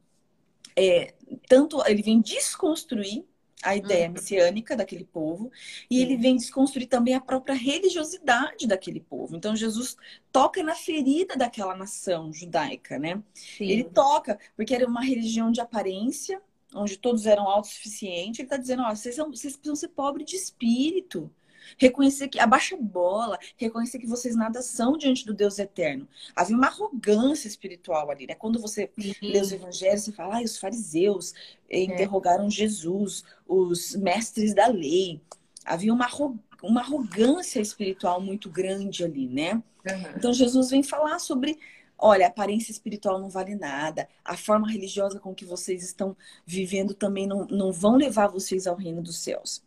é, 0.76 1.14
tanto 1.48 1.84
ele 1.86 2.02
vem 2.02 2.20
desconstruir 2.20 3.24
a 3.62 3.76
ideia 3.76 4.06
uhum. 4.06 4.14
messiânica 4.14 4.76
daquele 4.76 5.04
povo 5.04 5.50
e 5.90 6.02
ele 6.02 6.16
vem 6.16 6.36
desconstruir 6.36 6.86
também 6.86 7.14
a 7.14 7.20
própria 7.20 7.54
religiosidade 7.54 8.66
daquele 8.66 9.00
povo. 9.00 9.36
Então 9.36 9.54
Jesus 9.54 9.96
toca 10.30 10.62
na 10.62 10.74
ferida 10.74 11.36
daquela 11.36 11.76
nação 11.76 12.32
judaica, 12.32 12.98
né? 12.98 13.22
Sim. 13.32 13.66
Ele 13.66 13.84
toca 13.84 14.38
porque 14.56 14.74
era 14.74 14.86
uma 14.86 15.02
religião 15.02 15.52
de 15.52 15.60
aparência, 15.60 16.42
onde 16.74 16.98
todos 16.98 17.26
eram 17.26 17.46
autossuficientes. 17.48 18.40
Ele 18.40 18.46
está 18.46 18.56
dizendo: 18.56 18.82
ó, 18.82 18.94
vocês, 18.94 19.14
são, 19.14 19.30
vocês 19.30 19.56
precisam 19.56 19.76
ser 19.76 19.88
pobres 19.88 20.26
de 20.26 20.36
espírito. 20.36 21.30
Reconhecer 21.78 22.28
que 22.28 22.38
abaixa 22.38 22.74
a 22.74 22.78
bola, 22.78 23.38
reconhecer 23.56 23.98
que 23.98 24.06
vocês 24.06 24.34
nada 24.34 24.62
são 24.62 24.96
diante 24.96 25.24
do 25.24 25.34
Deus 25.34 25.58
eterno. 25.58 26.08
Havia 26.34 26.56
uma 26.56 26.68
arrogância 26.68 27.48
espiritual 27.48 28.10
ali, 28.10 28.26
né? 28.26 28.34
Quando 28.34 28.60
você 28.60 28.90
lê 29.22 29.40
os 29.40 29.52
evangelhos, 29.52 30.02
você 30.04 30.12
fala, 30.12 30.38
ah, 30.38 30.42
os 30.42 30.58
fariseus 30.58 31.32
é. 31.68 31.82
interrogaram 31.82 32.50
Jesus, 32.50 33.24
os 33.46 33.94
mestres 33.96 34.54
da 34.54 34.66
lei. 34.66 35.20
Havia 35.64 35.92
uma, 35.92 36.08
uma 36.62 36.80
arrogância 36.80 37.60
espiritual 37.60 38.20
muito 38.20 38.50
grande 38.50 39.04
ali, 39.04 39.28
né? 39.28 39.54
Uhum. 39.54 40.12
Então 40.16 40.32
Jesus 40.32 40.70
vem 40.70 40.82
falar 40.82 41.18
sobre 41.18 41.58
olha, 42.02 42.26
a 42.26 42.28
aparência 42.28 42.72
espiritual 42.72 43.20
não 43.20 43.28
vale 43.28 43.54
nada, 43.54 44.08
a 44.24 44.36
forma 44.36 44.68
religiosa 44.68 45.20
com 45.20 45.32
que 45.32 45.44
vocês 45.44 45.84
estão 45.84 46.16
vivendo 46.44 46.94
também 46.94 47.28
não, 47.28 47.46
não 47.46 47.72
vão 47.72 47.94
levar 47.94 48.26
vocês 48.26 48.66
ao 48.66 48.74
reino 48.74 49.00
dos 49.00 49.18
céus. 49.18 49.62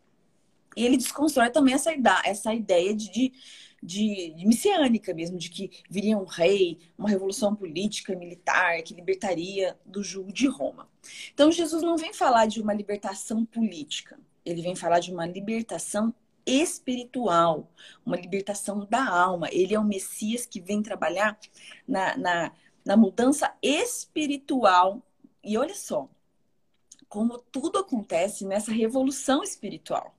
E 0.76 0.84
ele 0.84 0.98
desconstrói 0.98 1.50
também 1.50 1.74
essa, 1.74 1.92
essa 2.24 2.54
ideia 2.54 2.94
de, 2.94 3.10
de, 3.12 3.34
de, 3.82 4.34
de 4.36 4.46
messiânica 4.46 5.14
mesmo, 5.14 5.38
de 5.38 5.50
que 5.50 5.72
viria 5.90 6.18
um 6.18 6.26
rei, 6.26 6.80
uma 6.98 7.10
revolução 7.10 7.56
política 7.56 8.14
e 8.14 8.16
militar 8.16 8.82
que 8.84 8.94
libertaria 8.94 9.78
do 9.86 10.04
jugo 10.04 10.32
de 10.34 10.48
Roma. 10.48 10.90
Então, 11.34 11.52
Jesus 11.52 11.82
não 11.84 11.98
vem 11.98 12.14
falar 12.14 12.46
de 12.46 12.62
uma 12.62 12.74
libertação 12.74 13.46
política, 13.46 14.20
ele 14.46 14.62
vem 14.62 14.76
falar 14.76 15.00
de 15.00 15.12
uma 15.12 15.26
libertação 15.26 16.14
espiritual, 16.46 17.72
uma 18.06 18.16
libertação 18.16 18.86
da 18.86 19.04
alma. 19.04 19.50
Ele 19.52 19.74
é 19.74 19.80
o 19.80 19.84
Messias 19.84 20.46
que 20.46 20.62
vem 20.62 20.84
trabalhar 20.84 21.38
na, 21.88 22.16
na, 22.16 22.52
na 22.86 22.96
mudança 22.96 23.52
espiritual. 23.62 25.02
E 25.44 25.58
olha 25.58 25.74
só, 25.74 26.08
como 27.10 27.40
tudo 27.40 27.80
acontece 27.80 28.46
nessa 28.46 28.72
revolução 28.72 29.44
espiritual. 29.44 30.15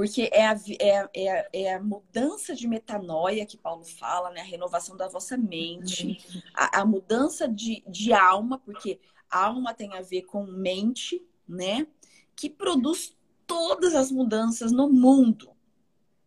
Porque 0.00 0.30
é 0.32 0.46
a, 0.46 0.58
é, 0.78 1.10
é, 1.14 1.48
é 1.52 1.74
a 1.74 1.82
mudança 1.82 2.54
de 2.54 2.66
metanoia 2.66 3.44
que 3.44 3.58
Paulo 3.58 3.84
fala, 3.84 4.30
né? 4.30 4.40
A 4.40 4.44
renovação 4.44 4.96
da 4.96 5.06
vossa 5.08 5.36
mente, 5.36 6.24
a, 6.54 6.80
a 6.80 6.86
mudança 6.86 7.46
de, 7.46 7.84
de 7.86 8.10
alma, 8.10 8.58
porque 8.58 8.98
alma 9.30 9.74
tem 9.74 9.92
a 9.92 10.00
ver 10.00 10.22
com 10.22 10.46
mente, 10.46 11.22
né? 11.46 11.86
Que 12.34 12.48
produz 12.48 13.14
todas 13.46 13.94
as 13.94 14.10
mudanças 14.10 14.72
no 14.72 14.88
mundo. 14.88 15.50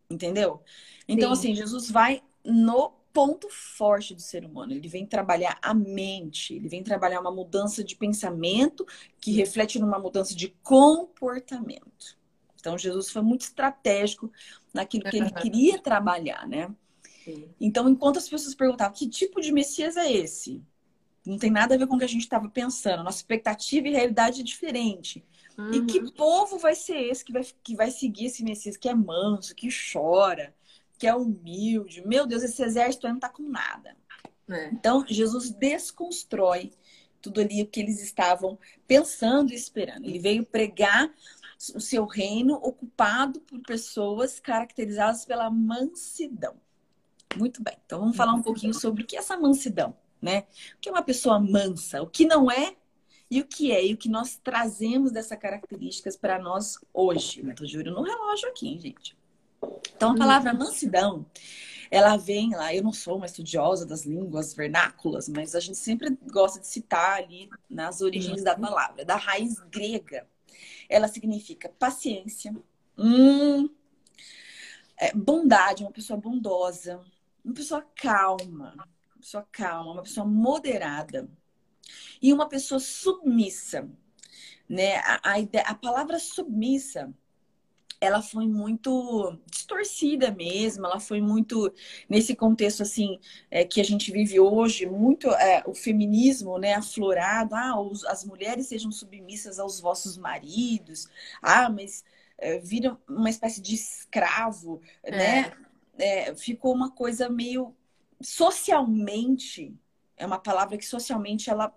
Entendeu? 0.08 0.62
Então, 1.08 1.34
Sim. 1.34 1.40
assim, 1.40 1.56
Jesus 1.56 1.90
vai 1.90 2.22
no 2.46 2.92
ponto 3.12 3.50
forte 3.50 4.14
do 4.14 4.22
ser 4.22 4.46
humano. 4.46 4.72
Ele 4.72 4.88
vem 4.88 5.04
trabalhar 5.04 5.58
a 5.64 5.74
mente, 5.74 6.54
ele 6.54 6.70
vem 6.70 6.84
trabalhar 6.84 7.20
uma 7.20 7.32
mudança 7.32 7.84
de 7.84 7.96
pensamento 7.96 8.86
que 9.20 9.32
reflete 9.32 9.80
numa 9.80 9.98
mudança 9.98 10.36
de 10.36 10.50
comportamento. 10.62 12.22
Então, 12.64 12.78
Jesus 12.78 13.10
foi 13.10 13.22
muito 13.22 13.42
estratégico 13.42 14.32
naquilo 14.74 15.04
que 15.04 15.18
ele 15.18 15.32
queria 15.32 15.78
trabalhar, 15.78 16.48
né? 16.48 16.74
Sim. 17.26 17.50
Então, 17.60 17.90
enquanto 17.90 18.20
as 18.20 18.30
pessoas 18.30 18.56
perguntavam 18.56 18.98
que 18.98 19.10
tipo 19.10 19.42
de 19.42 19.52
Messias 19.52 19.98
é 19.98 20.10
esse? 20.10 20.64
Não 21.26 21.38
tem 21.38 21.52
nada 21.52 21.76
a 21.76 21.78
ver 21.78 21.88
com 21.88 21.96
o 21.96 21.98
que 22.00 22.06
a 22.06 22.08
gente 22.08 22.22
estava 22.22 22.48
pensando. 22.48 23.04
Nossa 23.04 23.18
expectativa 23.18 23.86
e 23.86 23.92
realidade 23.92 24.40
é 24.40 24.44
diferente. 24.46 25.26
Uhum. 25.58 25.74
E 25.74 25.86
que 25.86 26.00
uhum. 26.00 26.12
povo 26.12 26.58
vai 26.58 26.74
ser 26.74 27.02
esse 27.02 27.26
que 27.26 27.34
vai, 27.34 27.44
que 27.62 27.76
vai 27.76 27.92
seguir 27.92 28.28
esse 28.28 28.46
Messias 28.46 28.78
que 28.78 28.88
é 28.88 28.96
manso, 28.96 29.54
que 29.54 29.68
chora, 29.68 30.56
que 30.98 31.06
é 31.06 31.14
humilde? 31.14 32.08
Meu 32.08 32.26
Deus, 32.26 32.44
esse 32.44 32.64
exército 32.64 33.10
não 33.10 33.16
está 33.16 33.28
com 33.28 33.44
nada. 33.44 33.94
É. 34.50 34.70
Então, 34.70 35.06
Jesus 35.06 35.52
desconstrói 35.52 36.72
tudo 37.22 37.42
ali 37.42 37.62
o 37.62 37.68
que 37.68 37.82
eles 37.82 38.02
estavam 38.02 38.58
pensando 38.88 39.52
e 39.52 39.56
esperando. 39.56 40.06
Ele 40.06 40.20
veio 40.20 40.46
pregar 40.46 41.14
o 41.70 41.80
seu 41.80 42.06
reino 42.06 42.56
ocupado 42.56 43.40
por 43.42 43.60
pessoas 43.62 44.40
caracterizadas 44.40 45.26
pela 45.26 45.50
mansidão. 45.50 46.56
Muito 47.36 47.64
bem. 47.64 47.76
Então 47.86 48.00
vamos 48.00 48.16
falar 48.16 48.34
um 48.34 48.42
pouquinho 48.42 48.74
sobre 48.74 49.04
o 49.04 49.06
que 49.06 49.16
é 49.16 49.20
essa 49.20 49.38
mansidão, 49.38 49.96
né? 50.22 50.46
O 50.76 50.80
que 50.80 50.90
é 50.90 50.92
uma 50.92 51.02
pessoa 51.02 51.40
mansa? 51.40 52.02
O 52.02 52.08
que 52.08 52.26
não 52.26 52.50
é 52.52 52.76
e 53.30 53.42
o 53.42 53.46
que 53.46 53.72
é 53.72 53.86
e 53.86 53.94
o 53.94 53.98
que 53.98 54.10
nós 54.10 54.40
trazemos 54.44 55.12
dessas 55.12 55.38
características 55.40 56.16
para 56.16 56.38
nós 56.38 56.78
hoje. 56.94 57.42
Eu 57.46 57.56
tô 57.56 57.66
juro 57.66 57.92
no 57.92 58.04
relógio 58.04 58.50
aqui, 58.50 58.68
hein, 58.68 58.80
gente. 58.80 59.18
Então 59.96 60.12
a 60.12 60.16
palavra 60.16 60.54
mansidão 60.54 61.26
ela 61.94 62.18
vem 62.18 62.56
lá. 62.56 62.74
Eu 62.74 62.84
não 62.84 62.92
sou 62.92 63.18
uma 63.18 63.28
estudiosa 63.28 63.86
das 63.86 64.04
línguas 64.04 64.54
vernáculas, 64.54 65.30
mas 65.30 65.54
a 65.54 65.60
gente 65.60 65.78
sempre 65.78 66.18
gosta 66.32 66.60
de 66.60 66.68
citar 66.68 67.18
ali 67.18 67.50
nas 67.70 68.02
origens 68.02 68.44
da 68.44 68.56
palavra, 68.56 69.06
da 69.06 69.16
raiz 69.16 69.60
grega. 69.72 70.28
Ela 70.94 71.08
significa 71.08 71.70
paciência, 71.70 72.56
hum, 72.98 73.68
é, 74.98 75.14
bondade, 75.14 75.84
uma 75.84 75.92
pessoa 75.92 76.20
bondosa, 76.20 77.04
uma 77.44 77.54
pessoa 77.54 77.82
calma, 77.96 78.74
uma 78.76 79.20
pessoa 79.20 79.48
calma, 79.52 79.92
uma 79.94 80.04
pessoa 80.04 80.26
moderada 80.26 81.30
e 82.22 82.32
uma 82.32 82.48
pessoa 82.48 82.80
submissa. 82.80 83.90
Né? 84.70 84.98
A, 84.98 85.20
a, 85.24 85.72
a 85.72 85.76
palavra 85.76 86.20
submissa 86.20 87.14
ela 88.04 88.22
foi 88.22 88.48
muito 88.48 89.38
distorcida 89.50 90.32
mesmo, 90.32 90.86
ela 90.86 91.00
foi 91.00 91.22
muito 91.22 91.74
nesse 92.10 92.36
contexto 92.36 92.84
assim 92.84 93.20
é, 93.50 93.64
que 93.64 93.80
a 93.80 93.84
gente 93.84 94.12
vive 94.12 94.40
hoje, 94.40 94.86
muito 94.86 95.30
é, 95.32 95.64
o 95.66 95.74
feminismo, 95.74 96.58
né, 96.58 96.74
aflorado, 96.76 97.56
ah, 97.56 97.80
os, 97.80 98.04
as 98.06 98.24
mulheres 98.24 98.68
sejam 98.68 98.92
submissas 98.92 99.60
aos 99.60 99.80
vossos 99.80 100.18
maridos, 100.18 101.08
ah, 101.42 101.70
mas 101.70 102.04
é, 102.38 102.60
viram 102.60 102.98
uma 103.08 103.30
espécie 103.30 103.62
de 103.62 103.76
escravo, 103.76 104.82
é. 105.04 105.12
né? 105.12 105.54
É, 105.98 106.36
ficou 106.36 106.74
uma 106.74 106.90
coisa 106.90 107.30
meio 107.30 107.76
socialmente 108.20 109.78
é 110.16 110.26
uma 110.26 110.40
palavra 110.40 110.78
que 110.78 110.86
socialmente 110.86 111.50
ela, 111.50 111.74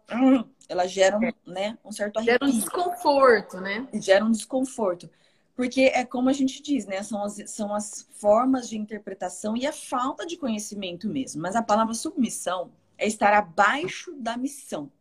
ela 0.68 0.86
gera 0.86 1.18
um, 1.18 1.50
né, 1.50 1.76
um 1.84 1.90
certo 1.90 2.18
arrepio. 2.18 2.34
Gera 2.34 2.44
um 2.44 2.60
desconforto, 2.60 3.60
né? 3.60 3.88
Gera 3.94 4.24
um 4.24 4.30
desconforto. 4.30 5.10
Porque 5.56 5.90
é 5.94 6.04
como 6.04 6.28
a 6.28 6.32
gente 6.34 6.62
diz, 6.62 6.86
né? 6.86 7.02
São 7.02 7.24
as, 7.24 7.42
são 7.46 7.74
as 7.74 8.06
formas 8.12 8.68
de 8.68 8.76
interpretação 8.76 9.56
e 9.56 9.66
a 9.66 9.72
falta 9.72 10.26
de 10.26 10.36
conhecimento 10.36 11.08
mesmo. 11.08 11.40
Mas 11.40 11.56
a 11.56 11.62
palavra 11.62 11.94
submissão 11.94 12.70
é 12.98 13.06
estar 13.06 13.32
abaixo 13.32 14.14
da 14.16 14.36
missão, 14.36 14.92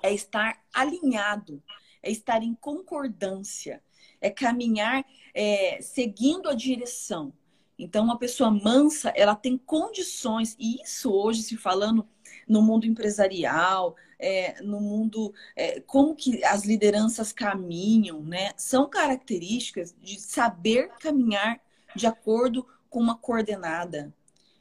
é 0.00 0.14
estar 0.14 0.62
alinhado, 0.72 1.60
é 2.00 2.10
estar 2.10 2.42
em 2.42 2.54
concordância, 2.54 3.82
é 4.20 4.30
caminhar 4.30 5.04
é, 5.34 5.80
seguindo 5.82 6.48
a 6.48 6.54
direção. 6.54 7.32
Então, 7.76 8.04
uma 8.04 8.18
pessoa 8.18 8.50
mansa, 8.50 9.10
ela 9.14 9.36
tem 9.36 9.56
condições, 9.56 10.56
e 10.58 10.82
isso 10.82 11.12
hoje 11.12 11.42
se 11.42 11.56
falando 11.56 12.06
no 12.48 12.62
mundo 12.62 12.86
empresarial, 12.86 13.94
é, 14.18 14.60
no 14.62 14.80
mundo, 14.80 15.32
é, 15.54 15.80
como 15.80 16.16
que 16.16 16.42
as 16.44 16.64
lideranças 16.64 17.32
caminham, 17.32 18.22
né? 18.22 18.52
São 18.56 18.88
características 18.88 19.94
de 20.00 20.20
saber 20.20 20.88
caminhar 20.98 21.60
de 21.94 22.06
acordo 22.06 22.66
com 22.88 23.00
uma 23.00 23.16
coordenada. 23.16 24.12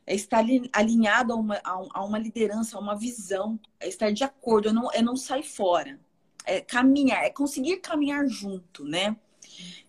É 0.05 0.15
estar 0.15 0.43
alinhado 0.71 1.33
a 1.33 1.35
uma, 1.35 1.61
a 1.63 2.03
uma 2.03 2.17
liderança, 2.19 2.77
a 2.77 2.79
uma 2.79 2.95
visão, 2.95 3.59
é 3.79 3.87
estar 3.87 4.11
de 4.11 4.23
acordo, 4.23 4.69
é 4.69 4.71
não, 4.71 4.91
é 4.91 5.01
não 5.01 5.15
sair 5.15 5.43
fora. 5.43 5.99
É 6.45 6.61
caminhar, 6.61 7.25
é 7.25 7.29
conseguir 7.29 7.77
caminhar 7.77 8.25
junto, 8.27 8.85
né? 8.85 9.17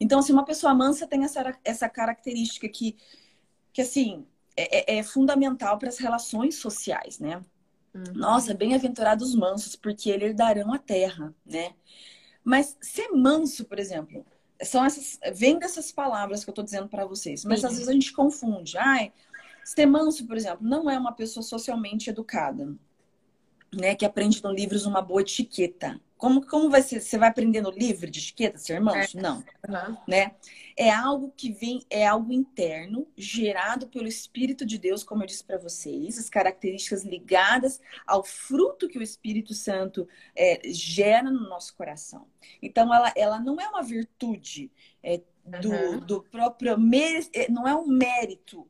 Então, 0.00 0.18
assim, 0.18 0.32
uma 0.32 0.44
pessoa 0.44 0.74
mansa 0.74 1.06
tem 1.06 1.24
essa, 1.24 1.56
essa 1.64 1.88
característica 1.88 2.68
que, 2.68 2.96
que 3.72 3.82
assim, 3.82 4.26
é, 4.56 4.96
é, 4.96 4.98
é 4.98 5.02
fundamental 5.04 5.78
para 5.78 5.88
as 5.88 5.98
relações 5.98 6.56
sociais, 6.56 7.20
né? 7.20 7.40
Uhum. 7.94 8.02
Nossa, 8.14 8.54
bem-aventurados 8.54 9.34
mansos, 9.34 9.74
porque 9.74 10.10
eles 10.10 10.30
herdarão 10.30 10.72
a 10.72 10.78
terra, 10.78 11.34
né? 11.44 11.74
Mas 12.44 12.76
ser 12.80 13.08
manso, 13.10 13.64
por 13.64 13.78
exemplo, 13.78 14.24
são 14.62 14.84
essas, 14.84 15.18
vem 15.34 15.58
dessas 15.58 15.92
palavras 15.92 16.44
que 16.44 16.50
eu 16.50 16.52
estou 16.52 16.64
dizendo 16.64 16.88
para 16.88 17.04
vocês, 17.04 17.44
mas 17.44 17.60
Sim. 17.60 17.66
às 17.66 17.72
vezes 17.72 17.88
a 17.88 17.92
gente 17.92 18.12
confunde. 18.12 18.76
Ai, 18.78 19.12
ser 19.64 19.86
manso, 19.86 20.26
por 20.26 20.36
exemplo, 20.36 20.66
não 20.66 20.88
é 20.90 20.98
uma 20.98 21.12
pessoa 21.12 21.42
socialmente 21.42 22.10
educada, 22.10 22.74
né? 23.74 23.94
Que 23.94 24.04
aprende 24.04 24.42
no 24.42 24.52
livros 24.52 24.86
uma 24.86 25.02
boa 25.02 25.20
etiqueta. 25.20 26.00
Como, 26.18 26.44
como 26.44 26.68
vai 26.68 26.82
ser? 26.82 27.00
Você 27.00 27.16
vai 27.16 27.28
aprender 27.28 27.62
no 27.62 27.70
livro 27.70 28.10
de 28.10 28.18
etiqueta, 28.18 28.58
ser 28.58 28.80
manso? 28.80 29.16
É. 29.18 29.22
Não. 29.22 29.38
Uhum. 29.68 29.96
Né? 30.06 30.32
É 30.76 30.90
algo 30.90 31.32
que 31.36 31.52
vem, 31.52 31.86
é 31.88 32.06
algo 32.06 32.32
interno, 32.32 33.06
gerado 33.16 33.86
pelo 33.88 34.06
Espírito 34.06 34.66
de 34.66 34.78
Deus, 34.78 35.04
como 35.04 35.22
eu 35.22 35.26
disse 35.26 35.44
para 35.44 35.58
vocês, 35.58 36.18
as 36.18 36.28
características 36.28 37.04
ligadas 37.04 37.80
ao 38.06 38.24
fruto 38.24 38.88
que 38.88 38.98
o 38.98 39.02
Espírito 39.02 39.54
Santo 39.54 40.08
é, 40.36 40.60
gera 40.66 41.30
no 41.30 41.48
nosso 41.48 41.74
coração. 41.76 42.26
Então, 42.60 42.92
ela, 42.92 43.12
ela 43.16 43.38
não 43.38 43.60
é 43.60 43.68
uma 43.68 43.82
virtude 43.82 44.70
é, 45.02 45.20
do, 45.60 45.70
uhum. 45.70 46.00
do 46.00 46.22
próprio. 46.24 46.76
É, 47.32 47.50
não 47.50 47.66
é 47.66 47.74
um 47.74 47.86
mérito 47.86 48.68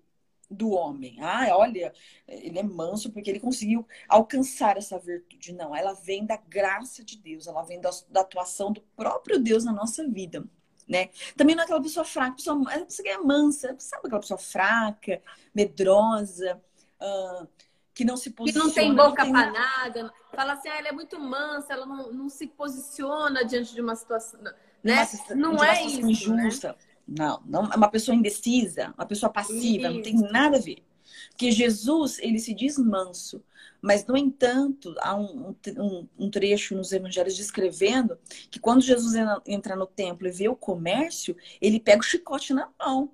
do 0.50 0.70
homem. 0.70 1.16
Ah, 1.20 1.48
olha, 1.52 1.92
ele 2.26 2.58
é 2.58 2.62
manso 2.62 3.12
porque 3.12 3.30
ele 3.30 3.40
conseguiu 3.40 3.86
alcançar 4.08 4.76
essa 4.76 4.98
virtude. 4.98 5.52
Não, 5.52 5.74
ela 5.74 5.92
vem 5.92 6.24
da 6.24 6.36
graça 6.36 7.04
de 7.04 7.18
Deus, 7.18 7.46
ela 7.46 7.62
vem 7.62 7.80
da, 7.80 7.90
da 8.08 8.20
atuação 8.20 8.72
do 8.72 8.80
próprio 8.96 9.38
Deus 9.38 9.64
na 9.64 9.72
nossa 9.72 10.06
vida. 10.08 10.44
Né? 10.88 11.10
Também 11.36 11.54
não 11.54 11.62
é 11.62 11.64
aquela 11.64 11.82
pessoa 11.82 12.04
fraca, 12.04 12.36
pessoa, 12.36 12.62
você 12.88 13.06
é 13.06 13.18
mansa, 13.18 13.76
sabe 13.78 14.06
aquela 14.06 14.22
pessoa 14.22 14.38
fraca, 14.38 15.20
medrosa, 15.54 16.58
uh, 16.98 17.46
que 17.92 18.06
não 18.06 18.16
se 18.16 18.30
posiciona. 18.30 18.70
Que 18.72 18.80
não 18.80 18.86
tem 18.86 18.94
boca 18.94 19.24
não 19.24 19.32
tem... 19.32 19.32
para 19.32 19.50
nada. 19.50 20.14
Fala 20.34 20.54
assim, 20.54 20.68
ah, 20.68 20.78
ela 20.78 20.88
é 20.88 20.92
muito 20.92 21.20
mansa, 21.20 21.74
ela 21.74 21.84
não, 21.84 22.10
não 22.10 22.28
se 22.30 22.46
posiciona 22.46 23.44
diante 23.44 23.74
de 23.74 23.82
uma 23.82 23.94
situação. 23.96 24.40
Né? 24.40 25.06
Uma, 25.30 25.34
não 25.36 25.62
é 25.62 25.84
isso. 25.84 26.00
Né? 26.00 26.44
Injusta. 26.46 26.68
Né? 26.68 26.74
Não, 27.08 27.42
não 27.46 27.72
é 27.72 27.76
uma 27.76 27.88
pessoa 27.88 28.14
indecisa, 28.14 28.92
uma 28.96 29.06
pessoa 29.06 29.32
passiva, 29.32 29.88
Isso. 29.88 29.94
não 29.94 30.02
tem 30.02 30.14
nada 30.14 30.58
a 30.58 30.60
ver. 30.60 30.84
Porque 31.30 31.50
Jesus, 31.50 32.18
ele 32.18 32.38
se 32.38 32.52
diz 32.52 32.76
manso, 32.76 33.42
mas, 33.80 34.04
no 34.06 34.16
entanto, 34.16 34.94
há 35.00 35.14
um, 35.14 35.54
um, 35.78 36.08
um, 36.18 36.30
trecho 36.30 36.74
nos 36.74 36.92
evangelhos 36.92 37.36
descrevendo 37.36 38.18
que 38.50 38.58
quando 38.58 38.82
Jesus 38.82 39.14
entra 39.46 39.76
no 39.76 39.86
templo 39.86 40.26
e 40.26 40.32
vê 40.32 40.48
o 40.48 40.56
comércio, 40.56 41.36
ele 41.60 41.78
pega 41.78 42.00
o 42.00 42.04
chicote 42.04 42.52
na 42.52 42.68
mão 42.78 43.12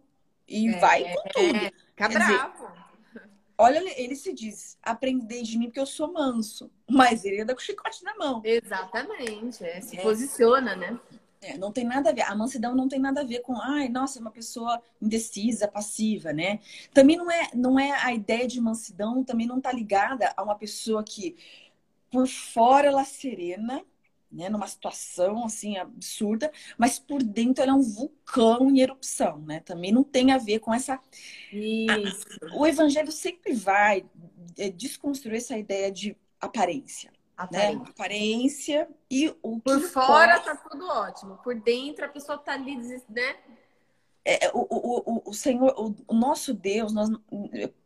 e 0.49 0.69
é, 0.69 0.79
vai 0.79 1.05
com 1.05 1.23
tudo. 1.29 1.57
É, 1.57 1.73
fica 1.91 2.09
bravo. 2.09 2.67
Dizer, 3.13 3.31
olha, 3.59 4.01
ele 4.01 4.17
se 4.17 4.33
diz, 4.33 4.79
aprendei 4.83 5.43
de 5.43 5.59
mim 5.59 5.67
porque 5.67 5.81
eu 5.81 5.87
sou 5.87 6.13
manso. 6.13 6.71
Mas 6.89 7.25
ele 7.27 7.43
anda 7.43 7.55
com 7.55 7.61
o 7.61 7.65
chicote 7.65 8.03
na 8.03 8.15
mão. 8.17 8.41
Exatamente, 8.43 9.63
é, 9.63 9.83
se 9.83 9.99
é. 9.99 10.03
posiciona, 10.03 10.75
né? 10.75 10.99
É, 11.45 11.59
não 11.59 11.71
tem 11.71 11.85
nada 11.85 12.11
a 12.11 12.13
ver. 12.13 12.23
A 12.23 12.35
mansidão 12.35 12.75
não 12.75 12.89
tem 12.89 12.99
nada 12.99 13.21
a 13.21 13.25
ver 13.25 13.41
com, 13.41 13.55
ai, 13.61 13.89
nossa, 13.89 14.19
é 14.19 14.21
uma 14.21 14.31
pessoa 14.31 14.81
indecisa, 15.01 15.69
passiva, 15.69 16.33
né? 16.33 16.59
Também 16.93 17.17
não 17.17 17.31
é, 17.31 17.51
não 17.55 17.79
é 17.79 17.91
a 17.91 18.15
ideia 18.15 18.47
de 18.47 18.61
mansidão, 18.61 19.23
também 19.23 19.47
não 19.47 19.59
está 19.59 19.71
ligada 19.71 20.33
a 20.37 20.43
uma 20.43 20.55
pessoa 20.55 21.05
que 21.05 21.37
por 22.11 22.27
fora 22.27 22.89
ela 22.89 23.03
é 23.03 23.05
serena, 23.05 23.85
né, 24.31 24.49
numa 24.49 24.67
situação 24.67 25.45
assim 25.45 25.77
absurda, 25.77 26.51
mas 26.77 26.99
por 26.99 27.23
dentro 27.23 27.63
ela 27.63 27.73
é 27.73 27.75
um 27.75 27.83
vulcão 27.83 28.71
em 28.71 28.81
erupção, 28.81 29.39
né? 29.43 29.61
Também 29.61 29.93
não 29.93 30.03
tem 30.03 30.33
a 30.33 30.39
ver 30.39 30.59
com 30.59 30.73
essa. 30.75 30.99
Isso. 31.53 32.27
O 32.57 32.67
evangelho 32.67 33.13
sempre 33.13 33.53
vai 33.53 34.05
é, 34.57 34.71
desconstruir 34.71 35.37
essa 35.37 35.57
ideia 35.57 35.91
de 35.91 36.17
aparência. 36.41 37.13
Aparência. 37.37 37.79
Né? 37.79 37.85
Aparência 37.89 38.89
e 39.11 39.35
o 39.43 39.61
Por 39.61 39.81
fora 39.81 40.39
tá 40.39 40.57
tudo 40.57 40.87
ótimo. 40.87 41.39
Por 41.43 41.55
dentro 41.61 42.05
a 42.05 42.09
pessoa 42.09 42.39
tá 42.39 42.53
ali, 42.53 42.77
né? 43.09 43.37
É, 44.25 44.51
o, 44.55 44.61
o, 44.61 45.03
o, 45.17 45.31
o 45.31 45.35
Senhor, 45.35 45.75
o, 45.77 45.95
o 46.09 46.15
nosso 46.15 46.55
Deus, 46.55 46.93
nós, 46.93 47.11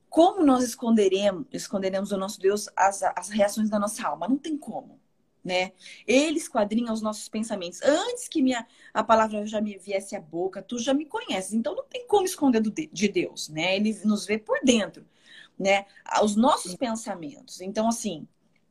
como 0.09 0.45
nós 0.45 0.63
esconderemos, 0.63 1.47
esconderemos 1.53 2.13
o 2.13 2.17
nosso 2.17 2.39
Deus 2.39 2.69
as, 2.77 3.03
as 3.03 3.29
reações 3.29 3.69
da 3.69 3.79
nossa 3.79 4.07
alma? 4.07 4.29
Não 4.29 4.39
tem 4.39 4.57
como, 4.57 5.01
né? 5.43 5.73
Ele 6.07 6.37
esquadrinha 6.37 6.93
os 6.93 7.03
nossos 7.03 7.29
pensamentos. 7.29 7.83
Antes 7.83 8.29
que 8.29 8.41
minha, 8.41 8.67
a 8.95 9.03
palavra 9.03 9.45
já 9.47 9.61
me 9.61 9.79
viesse 9.79 10.15
à 10.15 10.21
boca, 10.21 10.63
tu 10.63 10.79
já 10.79 10.95
me 10.95 11.07
conheces. 11.07 11.55
Então 11.55 11.75
não 11.75 11.85
tem 11.85 12.07
como 12.07 12.25
esconder 12.25 12.61
do, 12.61 12.71
de 12.71 13.09
Deus, 13.09 13.49
né? 13.49 13.75
Ele 13.77 13.99
nos 14.05 14.25
vê 14.25 14.39
por 14.39 14.61
dentro, 14.63 15.05
né? 15.59 15.87
Os 16.23 16.37
nossos 16.37 16.77
pensamentos. 16.77 17.61
Então, 17.61 17.89
assim, 17.89 18.29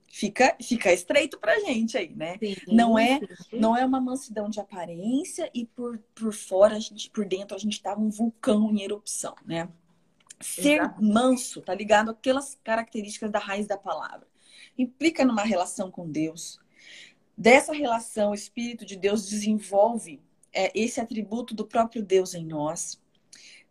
fica, 0.07 0.55
fica 0.61 0.91
estreito 0.91 1.37
pra 1.39 1.59
gente 1.59 1.97
aí, 1.97 2.13
né? 2.15 2.37
Sim, 2.39 2.55
não 2.67 2.97
é 2.97 3.19
sim. 3.19 3.59
não 3.59 3.75
é 3.75 3.85
uma 3.85 4.01
mansidão 4.01 4.49
de 4.49 4.59
aparência 4.59 5.49
e 5.53 5.65
por, 5.65 5.99
por 6.15 6.33
fora, 6.33 6.75
a 6.75 6.79
gente, 6.79 7.09
por 7.09 7.25
dentro, 7.25 7.55
a 7.55 7.59
gente 7.59 7.81
tá 7.81 7.95
um 7.95 8.09
vulcão 8.09 8.71
em 8.71 8.81
erupção, 8.81 9.35
né? 9.45 9.69
Ser 10.39 10.81
Exato. 10.81 11.03
manso 11.03 11.61
tá 11.61 11.73
ligado 11.73 12.11
àquelas 12.11 12.57
características 12.63 13.31
da 13.31 13.39
raiz 13.39 13.67
da 13.67 13.77
palavra. 13.77 14.27
Implica 14.77 15.25
numa 15.25 15.43
relação 15.43 15.89
com 15.89 16.09
Deus. 16.09 16.59
Dessa 17.35 17.73
relação, 17.73 18.31
o 18.31 18.35
Espírito 18.35 18.85
de 18.85 18.95
Deus 18.95 19.27
desenvolve 19.27 20.21
é, 20.53 20.71
esse 20.73 20.99
atributo 20.99 21.53
do 21.53 21.65
próprio 21.65 22.03
Deus 22.03 22.33
em 22.33 22.45
nós. 22.45 23.01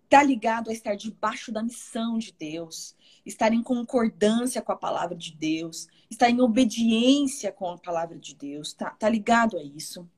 Está 0.04 0.22
ligado 0.22 0.70
a 0.70 0.72
estar 0.72 0.94
debaixo 0.94 1.50
da 1.50 1.62
missão 1.62 2.18
de 2.18 2.32
Deus, 2.32 2.96
estar 3.26 3.52
em 3.52 3.62
concordância 3.62 4.62
com 4.62 4.72
a 4.72 4.76
palavra 4.76 5.16
de 5.16 5.34
Deus, 5.34 5.88
estar 6.08 6.30
em 6.30 6.40
obediência 6.40 7.52
com 7.52 7.68
a 7.70 7.78
palavra 7.78 8.16
de 8.18 8.34
Deus. 8.34 8.68
Está 8.68 8.90
tá 8.90 9.08
ligado 9.08 9.58
a 9.58 9.62
isso 9.62 10.08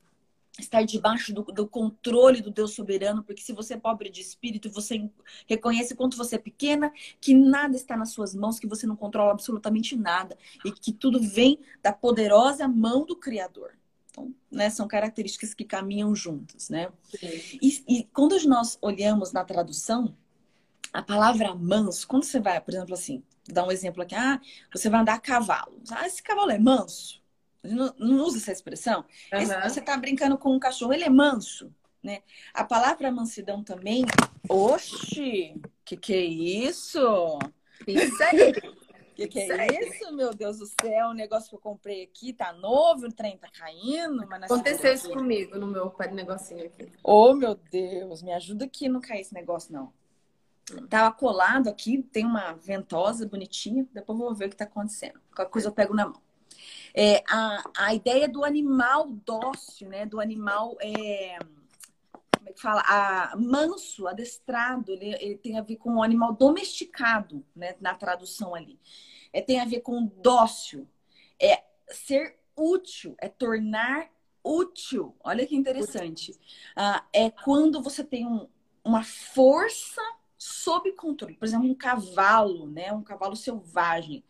estar 0.61 0.83
debaixo 0.83 1.33
do, 1.33 1.43
do, 1.43 1.67
controle 1.67 2.41
do 2.41 2.51
Deus 2.51 2.75
soberano, 2.75 3.23
porque 3.23 3.43
se 3.43 3.53
você 3.53 3.75
é 3.75 3.79
pobre 3.79 4.11
de 4.11 4.21
espírito, 4.21 4.71
você 4.71 5.09
reconhece 5.47 5.95
quanto 5.95 6.17
você 6.17 6.37
é 6.37 6.39
pequena, 6.39 6.93
que 7.21 7.33
nada 7.35 7.77
está 7.77 7.97
nas 7.97 8.11
suas 8.11 8.35
mãos, 8.35 8.59
que 8.59 8.67
você 8.67 8.87
não 8.87 8.97
controla 8.97 9.31
absolutamente 9.31 9.97
nada 9.97 10.37
e 10.65 10.73
que 10.73 10.93
tudo 10.93 11.21
vem 11.21 11.59
da 11.83 11.93
poderosa 11.93 12.67
mão 12.67 13.05
do 13.07 13.17
Criador. 13.17 13.73
Então, 14.11 14.35
né, 14.51 14.69
são 14.69 14.89
características 14.89 15.55
que 15.55 15.65
caminham 15.65 16.15
juntas, 16.15 16.69
né? 16.69 16.91
E, 17.23 17.85
e 17.87 18.05
quando 18.13 18.37
nós 18.49 18.77
olhamos 18.83 19.33
na 19.33 19.45
tradução, 19.45 20.17
a 20.93 21.03
palavra 21.03 21.55
manso, 21.55 22.07
quando 22.07 22.25
você 22.25 22.41
vai, 22.41 22.61
por 22.61 22.75
exemplo, 22.75 22.95
assim, 22.95 23.23
dar 23.47 23.65
um 23.67 23.71
exemplo 23.71 24.03
aqui, 24.03 24.15
ah, 24.15 24.41
você 24.73 24.89
vai 24.89 25.01
andar 25.01 25.15
a 25.15 25.21
cavalo. 25.21 25.81
Ah, 25.91 26.07
esse 26.07 26.23
cavalo 26.23 26.51
é 26.51 26.59
manso. 26.59 27.23
Não, 27.63 27.95
não 27.99 28.25
usa 28.25 28.39
essa 28.39 28.53
expressão. 28.53 29.05
Uhum. 29.33 29.39
Esse, 29.41 29.61
você 29.61 29.81
está 29.81 29.97
brincando 29.97 30.39
com 30.39 30.55
um 30.55 30.59
cachorro, 30.59 30.93
ele 30.93 31.05
é 31.05 31.11
manso. 31.11 31.73
Né? 32.03 32.23
A 32.55 32.65
palavra 32.65 33.11
mansidão 33.11 33.63
também. 33.63 34.05
Oxi! 34.49 35.61
Que 35.85 35.97
que 35.97 36.15
é 36.15 36.25
isso? 36.25 37.39
Isso 37.87 38.23
aí! 38.23 38.53
Que 39.19 39.27
que 39.27 39.41
é 39.41 39.83
isso, 39.83 40.15
meu 40.15 40.33
Deus 40.33 40.59
do 40.59 40.67
céu? 40.81 41.09
O 41.09 41.13
negócio 41.13 41.49
que 41.51 41.57
eu 41.57 41.61
comprei 41.61 42.05
aqui 42.05 42.33
tá 42.33 42.53
novo, 42.53 43.07
o 43.07 43.13
trem 43.13 43.37
tá 43.37 43.49
caindo. 43.51 44.23
Aconteceu 44.45 44.95
isso 44.95 45.11
comigo 45.11 45.59
no 45.59 45.67
meu 45.67 45.93
negocinho 46.13 46.67
aqui. 46.67 46.93
Oh, 47.03 47.35
meu 47.35 47.57
Deus, 47.57 48.23
me 48.23 48.33
ajuda 48.33 48.67
aqui 48.67 48.89
não 48.89 49.01
cair 49.01 49.23
esse 49.23 49.35
negócio, 49.35 49.73
não. 49.73 49.93
Tava 50.89 51.15
colado 51.15 51.69
aqui, 51.69 52.03
tem 52.03 52.25
uma 52.25 52.53
ventosa 52.53 53.27
bonitinha. 53.27 53.87
Depois 53.93 54.19
vou 54.19 54.35
ver 54.35 54.47
o 54.47 54.51
que 54.51 54.57
tá 54.57 54.65
acontecendo. 54.65 55.21
Qualquer 55.35 55.51
coisa 55.51 55.69
eu 55.69 55.73
pego 55.73 55.95
na 55.95 56.07
mão. 56.07 56.21
É, 56.95 57.23
a, 57.29 57.65
a 57.77 57.95
ideia 57.95 58.29
do 58.29 58.45
animal 58.45 59.09
dócil, 59.25 59.89
né? 59.89 60.07
Do 60.07 60.21
animal. 60.21 60.77
É, 60.81 61.39
como 62.37 62.49
é 62.49 62.53
que 62.53 62.61
fala? 62.61 62.83
A, 62.87 63.37
manso, 63.37 64.07
adestrado, 64.07 64.91
ele, 64.93 65.15
ele 65.21 65.39
tem 65.39 65.59
a 65.59 65.63
ver 65.63 65.77
com 65.77 65.97
o 65.97 66.03
animal 66.03 66.35
domesticado, 66.35 67.45
né? 67.55 67.75
Na 67.81 67.95
tradução 67.95 68.55
ali. 68.55 68.79
É, 69.33 69.41
tem 69.41 69.61
a 69.61 69.65
ver 69.65 69.81
com 69.81 70.05
dócil. 70.05 70.89
É 71.41 71.63
ser 71.89 72.39
útil, 72.57 73.15
é 73.19 73.29
tornar 73.29 74.11
útil. 74.43 75.15
Olha 75.23 75.47
que 75.47 75.55
interessante. 75.55 76.35
Ah, 76.75 77.05
é 77.13 77.31
quando 77.31 77.83
você 77.83 78.03
tem 78.03 78.27
um, 78.27 78.49
uma 78.85 79.05
força 79.05 80.03
sob 80.39 80.93
controle. 80.93 81.37
Por 81.37 81.45
exemplo, 81.45 81.69
um 81.69 81.75
cavalo, 81.75 82.71
né? 82.71 82.93
Um 82.93 83.03
cavalo 83.03 83.37
selvagem. 83.37 84.25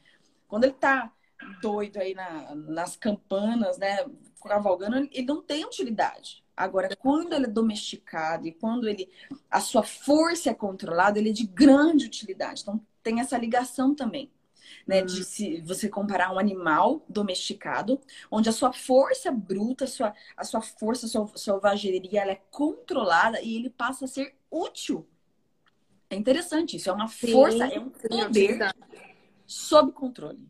Quando 0.48 0.64
ele 0.64 0.72
está 0.72 1.12
doido 1.60 1.98
aí 1.98 2.14
na, 2.14 2.54
nas 2.54 2.96
campanas, 2.96 3.78
né? 3.78 3.98
Cavalgando, 4.42 4.96
ele 5.12 5.26
não 5.26 5.42
tem 5.42 5.64
utilidade. 5.64 6.42
Agora, 6.56 6.94
quando 6.96 7.34
ele 7.34 7.44
é 7.44 7.48
domesticado 7.48 8.46
e 8.46 8.52
quando 8.52 8.88
ele 8.88 9.08
a 9.50 9.60
sua 9.60 9.82
força 9.82 10.50
é 10.50 10.54
controlada, 10.54 11.18
ele 11.18 11.30
é 11.30 11.32
de 11.32 11.46
grande 11.46 12.06
utilidade. 12.06 12.62
Então, 12.62 12.80
tem 13.02 13.20
essa 13.20 13.38
ligação 13.38 13.94
também. 13.94 14.32
Né, 14.86 15.00
de 15.02 15.24
se 15.24 15.62
você 15.62 15.88
comparar 15.88 16.30
um 16.32 16.38
animal 16.38 17.04
domesticado, 17.08 17.98
onde 18.30 18.50
a 18.50 18.52
sua 18.52 18.70
força 18.72 19.30
bruta, 19.30 19.84
a 19.84 19.86
sua, 19.86 20.14
a 20.36 20.44
sua 20.44 20.60
força, 20.60 21.06
a 21.06 21.08
sua 21.08 21.26
selvageria, 21.36 22.20
ela 22.22 22.32
é 22.32 22.42
controlada 22.50 23.40
e 23.40 23.56
ele 23.56 23.70
passa 23.70 24.04
a 24.04 24.08
ser 24.08 24.36
útil. 24.50 25.06
É 26.10 26.16
interessante 26.16 26.76
isso, 26.76 26.88
é 26.88 26.92
uma 26.92 27.08
força, 27.08 27.68
sim, 27.68 27.74
é 27.74 27.80
um 27.80 27.90
poder 27.90 28.74
sob 29.46 29.92
controle. 29.92 30.48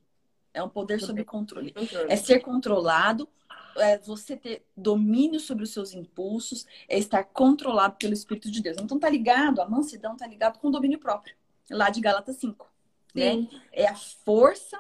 É 0.55 0.63
um 0.63 0.69
poder 0.69 1.01
sob 1.01 1.25
controle. 1.25 1.75
É 2.09 2.17
ser 2.17 2.41
controlado, 2.41 3.29
é 3.77 3.99
você 3.99 4.37
ter 4.37 4.65
domínio 4.77 5.41
sobre 5.41 5.65
os 5.65 5.71
seus 5.71 5.93
impulsos, 5.93 6.67
é 6.89 6.99
estar 6.99 7.25
controlado 7.25 7.97
pelo 7.97 8.13
Espírito 8.13 8.51
de 8.51 8.63
Deus. 8.63 8.77
Então 8.81 8.99
tá 8.99 9.09
ligado, 9.09 9.61
a 9.61 9.69
mansidão 9.69 10.17
tá 10.17 10.27
ligado 10.27 10.59
com 10.59 10.69
o 10.69 10.71
domínio 10.71 10.99
próprio, 10.99 11.35
lá 11.71 11.91
de 11.91 12.01
Gálatas 12.01 12.37
5. 12.37 12.67
Né? 13.15 13.49
É 13.73 13.87
a 13.89 13.95
força, 13.95 14.79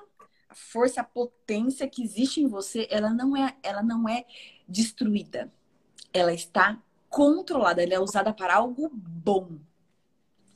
a 0.49 0.55
força, 0.55 1.01
a 1.01 1.05
potência 1.05 1.89
que 1.89 2.03
existe 2.03 2.41
em 2.41 2.47
você, 2.47 2.87
ela 2.91 3.11
não 3.11 3.37
é, 3.37 3.57
ela 3.63 3.83
não 3.83 4.09
é 4.09 4.25
destruída. 4.69 5.53
Ela 6.13 6.33
está 6.33 6.81
controlada, 7.09 7.83
ela 7.83 7.95
é 7.95 8.01
usada 8.01 8.33
para 8.33 8.55
algo 8.55 8.91
bom. 8.93 9.59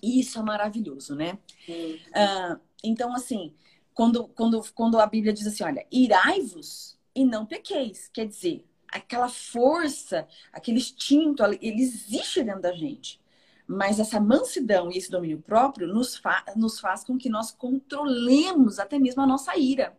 Isso 0.03 0.39
é 0.39 0.43
maravilhoso, 0.43 1.15
né? 1.15 1.39
Uh, 1.69 2.61
então, 2.83 3.15
assim, 3.15 3.55
quando, 3.95 4.27
quando, 4.29 4.63
quando 4.75 4.99
a 4.99 5.07
Bíblia 5.07 5.33
diz 5.33 5.47
assim, 5.47 5.65
olha, 5.65 5.87
irai-vos 5.91 6.99
e 7.15 7.25
não 7.25 7.47
pequeis. 7.47 8.09
Quer 8.13 8.27
dizer, 8.27 8.67
aquela 8.89 9.29
força, 9.29 10.27
aquele 10.53 10.79
instinto, 10.79 11.43
ele 11.45 11.81
existe 11.81 12.43
dentro 12.43 12.63
da 12.63 12.73
gente. 12.73 13.21
Mas 13.67 14.01
essa 14.01 14.21
mansidão 14.21 14.91
e 14.91 14.99
esse 14.99 15.11
domínio 15.11 15.41
próprio 15.41 15.87
nos, 15.87 16.17
fa 16.17 16.45
nos 16.57 16.81
faz 16.81 17.05
com 17.05 17.17
que 17.17 17.29
nós 17.29 17.51
controlemos 17.53 18.79
até 18.79 18.99
mesmo 18.99 19.23
a 19.23 19.27
nossa 19.27 19.57
ira. 19.57 19.97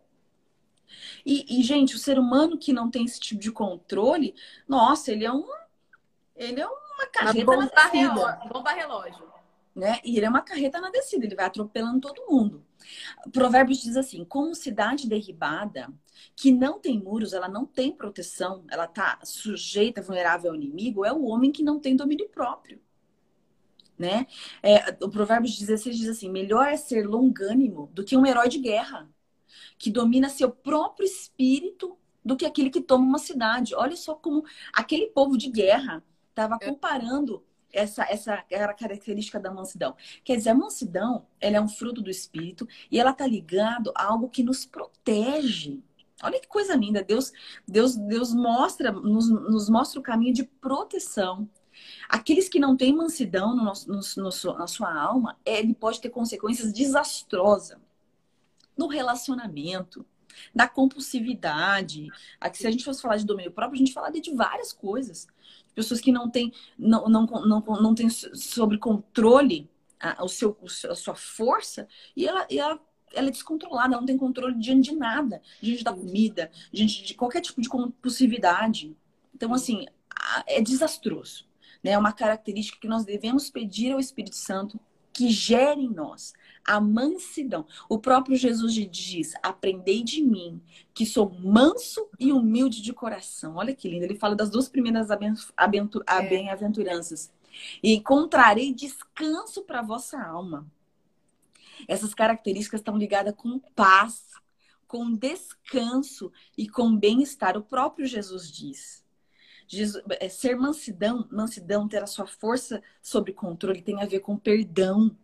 E, 1.24 1.60
e, 1.60 1.62
gente, 1.62 1.96
o 1.96 1.98
ser 1.98 2.18
humano 2.18 2.58
que 2.58 2.72
não 2.72 2.90
tem 2.90 3.04
esse 3.04 3.18
tipo 3.18 3.40
de 3.40 3.50
controle, 3.50 4.34
nossa, 4.68 5.10
ele 5.10 5.24
é 5.24 5.32
um. 5.32 5.46
Ele 6.36 6.60
é 6.60 6.66
uma 6.66 7.06
carreta 7.06 7.50
uma 7.50 7.66
bomba, 7.66 7.86
relógio, 7.86 8.48
bomba 8.48 8.70
relógio. 8.70 9.33
Né? 9.74 9.98
E 10.04 10.16
ele 10.16 10.26
é 10.26 10.28
uma 10.28 10.40
carreta 10.40 10.80
na 10.80 10.88
descida, 10.88 11.26
ele 11.26 11.34
vai 11.34 11.46
atropelando 11.46 12.00
todo 12.00 12.26
mundo. 12.28 12.64
Provérbios 13.32 13.82
diz 13.82 13.96
assim: 13.96 14.24
como 14.24 14.54
cidade 14.54 15.08
derribada, 15.08 15.92
que 16.36 16.52
não 16.52 16.78
tem 16.78 16.98
muros, 16.98 17.32
ela 17.32 17.48
não 17.48 17.66
tem 17.66 17.90
proteção, 17.90 18.64
ela 18.70 18.84
está 18.84 19.18
sujeita, 19.24 20.00
vulnerável 20.00 20.50
ao 20.50 20.56
inimigo, 20.56 21.04
é 21.04 21.12
o 21.12 21.24
homem 21.24 21.50
que 21.50 21.64
não 21.64 21.80
tem 21.80 21.96
domínio 21.96 22.28
próprio. 22.28 22.80
Né? 23.98 24.26
É, 24.62 24.96
o 25.02 25.08
Provérbios 25.08 25.58
16 25.58 25.96
diz 25.96 26.08
assim: 26.08 26.30
melhor 26.30 26.68
é 26.68 26.76
ser 26.76 27.06
longânimo 27.06 27.90
do 27.92 28.04
que 28.04 28.16
um 28.16 28.26
herói 28.26 28.48
de 28.48 28.58
guerra, 28.58 29.10
que 29.76 29.90
domina 29.90 30.28
seu 30.28 30.50
próprio 30.50 31.04
espírito 31.04 31.98
do 32.24 32.36
que 32.36 32.46
aquele 32.46 32.70
que 32.70 32.80
toma 32.80 33.04
uma 33.04 33.18
cidade. 33.18 33.74
Olha 33.74 33.96
só 33.96 34.14
como 34.14 34.44
aquele 34.72 35.08
povo 35.08 35.36
de 35.36 35.50
guerra 35.50 36.02
estava 36.30 36.58
é. 36.60 36.66
comparando 36.66 37.44
essa, 37.74 38.04
essa 38.04 38.36
característica 38.78 39.38
da 39.38 39.50
mansidão. 39.50 39.96
Quer 40.24 40.36
dizer, 40.36 40.50
a 40.50 40.54
mansidão, 40.54 41.26
ela 41.40 41.56
é 41.56 41.60
um 41.60 41.68
fruto 41.68 42.00
do 42.00 42.10
espírito 42.10 42.66
e 42.90 42.98
ela 42.98 43.12
tá 43.12 43.26
ligado 43.26 43.92
a 43.94 44.04
algo 44.04 44.28
que 44.28 44.42
nos 44.42 44.64
protege. 44.64 45.82
Olha 46.22 46.40
que 46.40 46.46
coisa 46.46 46.74
linda. 46.76 47.02
Deus, 47.02 47.32
Deus, 47.66 47.96
Deus 47.96 48.32
mostra, 48.32 48.92
nos, 48.92 49.28
nos 49.28 49.68
mostra 49.68 49.98
o 49.98 50.02
caminho 50.02 50.32
de 50.32 50.44
proteção. 50.44 51.48
Aqueles 52.08 52.48
que 52.48 52.60
não 52.60 52.76
têm 52.76 52.94
mansidão 52.94 53.54
no 53.54 53.64
nosso, 53.64 53.88
no, 53.90 54.00
no, 54.16 54.58
na 54.58 54.66
sua 54.66 54.94
alma, 54.94 55.36
ele 55.44 55.74
pode 55.74 56.00
ter 56.00 56.08
consequências 56.08 56.72
desastrosas 56.72 57.78
no 58.76 58.86
relacionamento, 58.86 60.06
da 60.54 60.66
compulsividade. 60.68 62.08
Aqui, 62.40 62.58
se 62.58 62.66
a 62.66 62.70
gente 62.70 62.84
fosse 62.84 63.00
falar 63.00 63.16
de 63.16 63.26
domínio 63.26 63.52
próprio, 63.52 63.76
a 63.76 63.78
gente 63.78 63.92
falaria 63.92 64.20
de 64.20 64.34
várias 64.34 64.72
coisas 64.72 65.28
pessoas 65.74 66.00
que 66.00 66.12
não 66.12 66.30
têm, 66.30 66.52
não, 66.78 67.08
não, 67.08 67.26
não, 67.26 67.60
não 67.60 67.94
têm 67.94 68.08
sobre 68.08 68.78
controle 68.78 69.68
a, 70.00 70.24
o 70.24 70.28
seu, 70.28 70.56
a 70.88 70.94
sua 70.94 71.14
força 71.14 71.88
e 72.16 72.26
ela, 72.26 72.46
e 72.50 72.58
ela, 72.58 72.80
ela 73.12 73.28
é 73.28 73.30
descontrolada, 73.30 73.96
não 73.96 74.06
tem 74.06 74.16
controle 74.16 74.58
diante 74.58 74.90
de 74.90 74.96
nada, 74.96 75.40
diante 75.60 75.84
da 75.84 75.92
comida, 75.92 76.50
diante 76.72 77.02
de 77.04 77.14
qualquer 77.14 77.40
tipo 77.40 77.60
de 77.60 77.68
compulsividade. 77.68 78.96
Então, 79.34 79.52
assim, 79.52 79.86
é 80.46 80.60
desastroso. 80.60 81.46
Né? 81.82 81.92
É 81.92 81.98
uma 81.98 82.12
característica 82.12 82.78
que 82.80 82.88
nós 82.88 83.04
devemos 83.04 83.50
pedir 83.50 83.92
ao 83.92 84.00
Espírito 84.00 84.36
Santo 84.36 84.78
que 85.12 85.30
gere 85.30 85.80
em 85.80 85.90
nós 85.90 86.32
a 86.64 86.80
mansidão. 86.80 87.66
O 87.88 87.98
próprio 87.98 88.36
Jesus 88.36 88.74
diz: 88.86 89.34
Aprendei 89.42 90.02
de 90.02 90.22
mim, 90.22 90.62
que 90.92 91.04
sou 91.04 91.30
manso 91.30 92.08
e 92.18 92.32
humilde 92.32 92.80
de 92.80 92.92
coração. 92.92 93.56
Olha 93.56 93.74
que 93.74 93.88
lindo. 93.88 94.04
Ele 94.04 94.16
fala 94.16 94.34
das 94.34 94.50
duas 94.50 94.68
primeiras 94.68 95.10
é. 96.20 96.28
bem-aventuranças. 96.28 97.32
E 97.82 97.94
encontrarei 97.94 98.72
descanso 98.72 99.62
para 99.62 99.82
vossa 99.82 100.20
alma. 100.20 100.66
Essas 101.86 102.14
características 102.14 102.80
estão 102.80 102.96
ligadas 102.96 103.34
com 103.36 103.58
paz, 103.58 104.30
com 104.86 105.12
descanso 105.12 106.32
e 106.56 106.68
com 106.68 106.96
bem-estar. 106.96 107.56
O 107.56 107.62
próprio 107.62 108.06
Jesus 108.06 108.50
diz. 108.50 109.04
Jesus, 109.66 110.04
é, 110.20 110.28
ser 110.28 110.56
mansidão, 110.56 111.26
mansidão, 111.30 111.88
ter 111.88 112.02
a 112.02 112.06
sua 112.06 112.26
força 112.26 112.82
sobre 113.02 113.32
controle, 113.32 113.82
tem 113.82 114.02
a 114.02 114.06
ver 114.06 114.20
com 114.20 114.36
perdão 114.36 115.16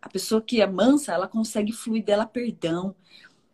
a 0.00 0.08
pessoa 0.08 0.42
que 0.42 0.60
é 0.60 0.66
mansa, 0.66 1.12
ela 1.12 1.28
consegue 1.28 1.72
fluir 1.72 2.04
dela 2.04 2.26
perdão. 2.26 2.94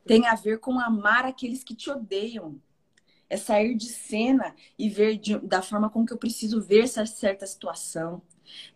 Tem 0.07 0.27
a 0.27 0.35
ver 0.35 0.59
com 0.61 0.79
amar 0.81 1.25
aqueles 1.27 1.65
que 1.65 1.75
te 1.75 1.91
odeiam. 1.91 2.61
é 3.29 3.37
sair 3.37 3.75
de 3.75 3.87
cena 3.89 4.55
e 4.79 4.89
ver 4.89 5.19
de, 5.19 5.39
da 5.41 5.63
forma 5.63 5.91
com 5.91 6.05
que 6.07 6.13
eu 6.13 6.19
preciso 6.19 6.61
ver 6.63 6.85
essa 6.85 7.07
certa 7.07 7.47
situação. 7.47 8.23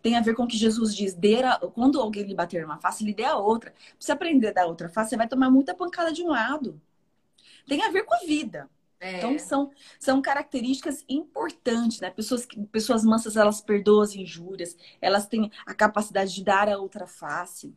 Tem 0.01 0.17
a 0.17 0.21
ver 0.21 0.35
com 0.35 0.43
o 0.43 0.47
que 0.47 0.57
Jesus 0.57 0.95
diz: 0.95 1.17
a, 1.45 1.59
quando 1.69 1.99
alguém 2.01 2.23
lhe 2.23 2.35
bater 2.35 2.65
uma 2.65 2.79
face, 2.79 3.03
lhe 3.05 3.13
dê 3.13 3.25
a 3.25 3.37
outra. 3.37 3.71
Pra 3.71 3.79
você 3.99 4.11
aprender 4.11 4.53
da 4.53 4.65
outra 4.65 4.89
face, 4.89 5.11
você 5.11 5.17
vai 5.17 5.27
tomar 5.27 5.49
muita 5.51 5.75
pancada 5.75 6.11
de 6.11 6.23
um 6.23 6.29
lado. 6.29 6.81
Tem 7.67 7.83
a 7.83 7.91
ver 7.91 8.03
com 8.05 8.15
a 8.15 8.19
vida. 8.19 8.69
É. 8.99 9.17
Então, 9.17 9.39
são, 9.39 9.71
são 9.99 10.21
características 10.21 11.05
importantes, 11.07 12.01
né? 12.01 12.09
Pessoas, 12.09 12.45
pessoas 12.71 13.03
mansas, 13.03 13.37
elas 13.37 13.61
perdoam 13.61 14.01
as 14.01 14.13
injúrias, 14.13 14.75
elas 15.01 15.25
têm 15.25 15.49
a 15.65 15.73
capacidade 15.73 16.33
de 16.33 16.43
dar 16.43 16.67
a 16.67 16.77
outra 16.77 17.07
face. 17.07 17.73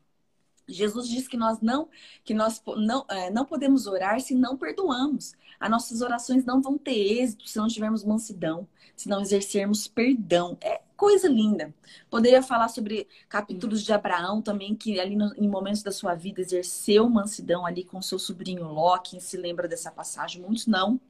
Jesus 0.68 1.08
diz 1.08 1.28
que 1.28 1.37
nós 1.37 1.61
não 1.61 1.88
que 2.24 2.32
nós 2.35 2.62
não, 2.76 3.04
é, 3.08 3.30
não 3.30 3.44
podemos 3.44 3.87
orar 3.87 4.20
se 4.20 4.35
não 4.35 4.56
perdoamos. 4.56 5.35
As 5.58 5.70
nossas 5.70 6.00
orações 6.02 6.44
não 6.44 6.61
vão 6.61 6.78
ter 6.78 7.20
êxito 7.20 7.48
se 7.48 7.58
não 7.58 7.68
tivermos 7.68 8.04
mansidão, 8.04 8.66
se 8.96 9.08
não 9.08 9.20
exercermos 9.20 9.87
perdão. 9.87 10.56
É 10.61 10.80
coisa 11.02 11.26
linda. 11.26 11.74
Poderia 12.08 12.40
falar 12.44 12.68
sobre 12.68 13.08
capítulos 13.28 13.82
de 13.82 13.92
Abraão 13.92 14.40
também, 14.40 14.72
que 14.72 15.00
ali 15.00 15.16
no, 15.16 15.34
em 15.34 15.48
momentos 15.48 15.82
da 15.82 15.90
sua 15.90 16.14
vida 16.14 16.40
exerceu 16.40 17.08
mansidão 17.10 17.66
ali 17.66 17.82
com 17.82 18.00
seu 18.00 18.20
sobrinho 18.20 18.68
Ló. 18.68 18.96
Quem 18.98 19.18
se 19.18 19.36
lembra 19.36 19.66
dessa 19.66 19.90
passagem? 19.90 20.40
Muitos 20.40 20.68
não. 20.68 21.00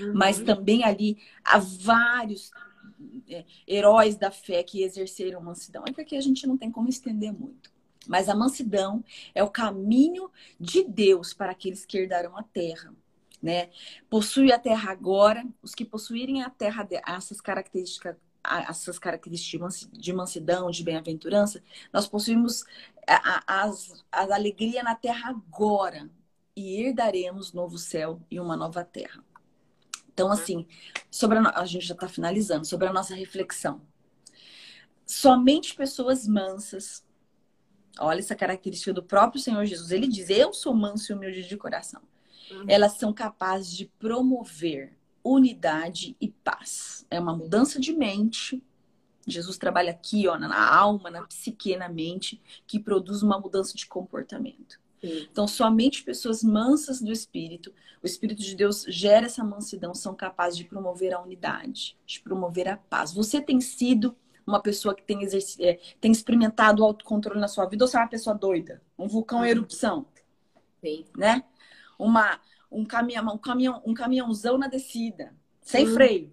Uhum. 0.00 0.12
Mas 0.14 0.38
também 0.38 0.82
ali 0.82 1.18
há 1.44 1.58
vários 1.58 2.50
é, 3.28 3.44
heróis 3.68 4.16
da 4.16 4.30
fé 4.30 4.62
que 4.62 4.82
exerceram 4.82 5.42
mansidão. 5.42 5.84
É 5.86 5.92
porque 5.92 6.16
a 6.16 6.22
gente 6.22 6.46
não 6.46 6.56
tem 6.56 6.70
como 6.70 6.88
estender 6.88 7.30
muito. 7.30 7.70
Mas 8.08 8.30
a 8.30 8.34
mansidão 8.34 9.04
é 9.34 9.44
o 9.44 9.50
caminho 9.50 10.30
de 10.58 10.84
Deus 10.84 11.34
para 11.34 11.52
aqueles 11.52 11.84
que 11.84 11.98
herdarão 11.98 12.34
a 12.38 12.42
terra. 12.42 12.94
Né? 13.42 13.68
Possui 14.08 14.50
a 14.52 14.58
terra 14.58 14.90
agora, 14.90 15.44
os 15.62 15.74
que 15.74 15.84
possuírem 15.84 16.42
a 16.42 16.48
terra, 16.48 16.88
essas 17.06 17.42
características, 17.42 18.16
essas 18.68 18.98
características 18.98 19.88
de 19.92 20.12
mansidão, 20.12 20.70
de 20.70 20.84
bem-aventurança, 20.84 21.62
nós 21.92 22.06
possuímos 22.06 22.64
as, 23.46 24.04
as 24.10 24.30
alegria 24.30 24.82
na 24.82 24.94
terra 24.94 25.30
agora 25.30 26.10
e 26.56 26.80
herdaremos 26.80 27.52
novo 27.52 27.78
céu 27.78 28.20
e 28.30 28.38
uma 28.38 28.56
nova 28.56 28.84
terra. 28.84 29.24
Então, 30.12 30.30
assim, 30.30 30.66
sobre 31.10 31.38
a, 31.38 31.60
a 31.60 31.64
gente 31.64 31.86
já 31.86 31.94
está 31.94 32.08
finalizando, 32.08 32.64
sobre 32.64 32.86
a 32.86 32.92
nossa 32.92 33.14
reflexão. 33.14 33.80
Somente 35.04 35.74
pessoas 35.74 36.26
mansas, 36.26 37.04
Olha 37.98 38.18
essa 38.18 38.34
característica 38.34 38.92
do 38.92 39.02
próprio 39.02 39.40
Senhor 39.40 39.64
Jesus. 39.64 39.90
Ele 39.90 40.08
diz: 40.08 40.28
Eu 40.28 40.52
sou 40.52 40.74
manso 40.74 41.12
e 41.12 41.14
humilde 41.14 41.46
de 41.46 41.56
coração. 41.56 42.02
Uhum. 42.50 42.64
Elas 42.68 42.98
são 42.98 43.12
capazes 43.12 43.72
de 43.72 43.86
promover 43.86 44.96
unidade 45.24 46.14
e 46.20 46.28
paz. 46.28 47.06
É 47.10 47.18
uma 47.18 47.34
mudança 47.34 47.80
de 47.80 47.92
mente. 47.92 48.62
Jesus 49.26 49.56
trabalha 49.56 49.90
aqui, 49.90 50.28
ó, 50.28 50.38
na 50.38 50.74
alma, 50.76 51.10
na 51.10 51.22
psique, 51.22 51.76
na 51.76 51.88
mente, 51.88 52.40
que 52.66 52.78
produz 52.78 53.22
uma 53.22 53.40
mudança 53.40 53.74
de 53.74 53.86
comportamento. 53.86 54.78
Sim. 55.00 55.26
Então, 55.30 55.48
somente 55.48 56.02
pessoas 56.02 56.42
mansas 56.42 57.00
do 57.00 57.10
Espírito, 57.10 57.72
o 58.02 58.06
Espírito 58.06 58.42
de 58.42 58.54
Deus 58.54 58.84
gera 58.86 59.26
essa 59.26 59.42
mansidão, 59.42 59.94
são 59.94 60.14
capazes 60.14 60.58
de 60.58 60.64
promover 60.64 61.14
a 61.14 61.22
unidade, 61.22 61.96
de 62.04 62.20
promover 62.20 62.68
a 62.68 62.76
paz. 62.76 63.12
Você 63.12 63.40
tem 63.40 63.60
sido 63.60 64.14
uma 64.46 64.60
pessoa 64.60 64.94
que 64.94 65.02
tem, 65.02 65.22
exerc... 65.22 65.56
É, 65.58 65.80
tem 66.00 66.12
experimentado 66.12 66.82
o 66.82 66.84
autocontrole 66.84 67.40
na 67.40 67.48
sua 67.48 67.64
vida 67.66 67.84
ou 67.84 67.88
você 67.88 67.96
é 67.96 68.00
uma 68.00 68.08
pessoa 68.08 68.36
doida? 68.36 68.82
Um 68.98 69.08
vulcão 69.08 69.38
em 69.38 69.42
uhum. 69.42 69.48
erupção. 69.48 70.06
Sim. 70.82 71.06
Né? 71.16 71.42
Uma, 71.98 72.38
um, 72.70 72.84
caminhão, 72.84 73.34
um, 73.34 73.38
caminhão, 73.38 73.82
um 73.84 73.94
caminhãozão 73.94 74.58
na 74.58 74.68
descida, 74.68 75.34
sem 75.60 75.86
uhum. 75.86 75.94
freio. 75.94 76.32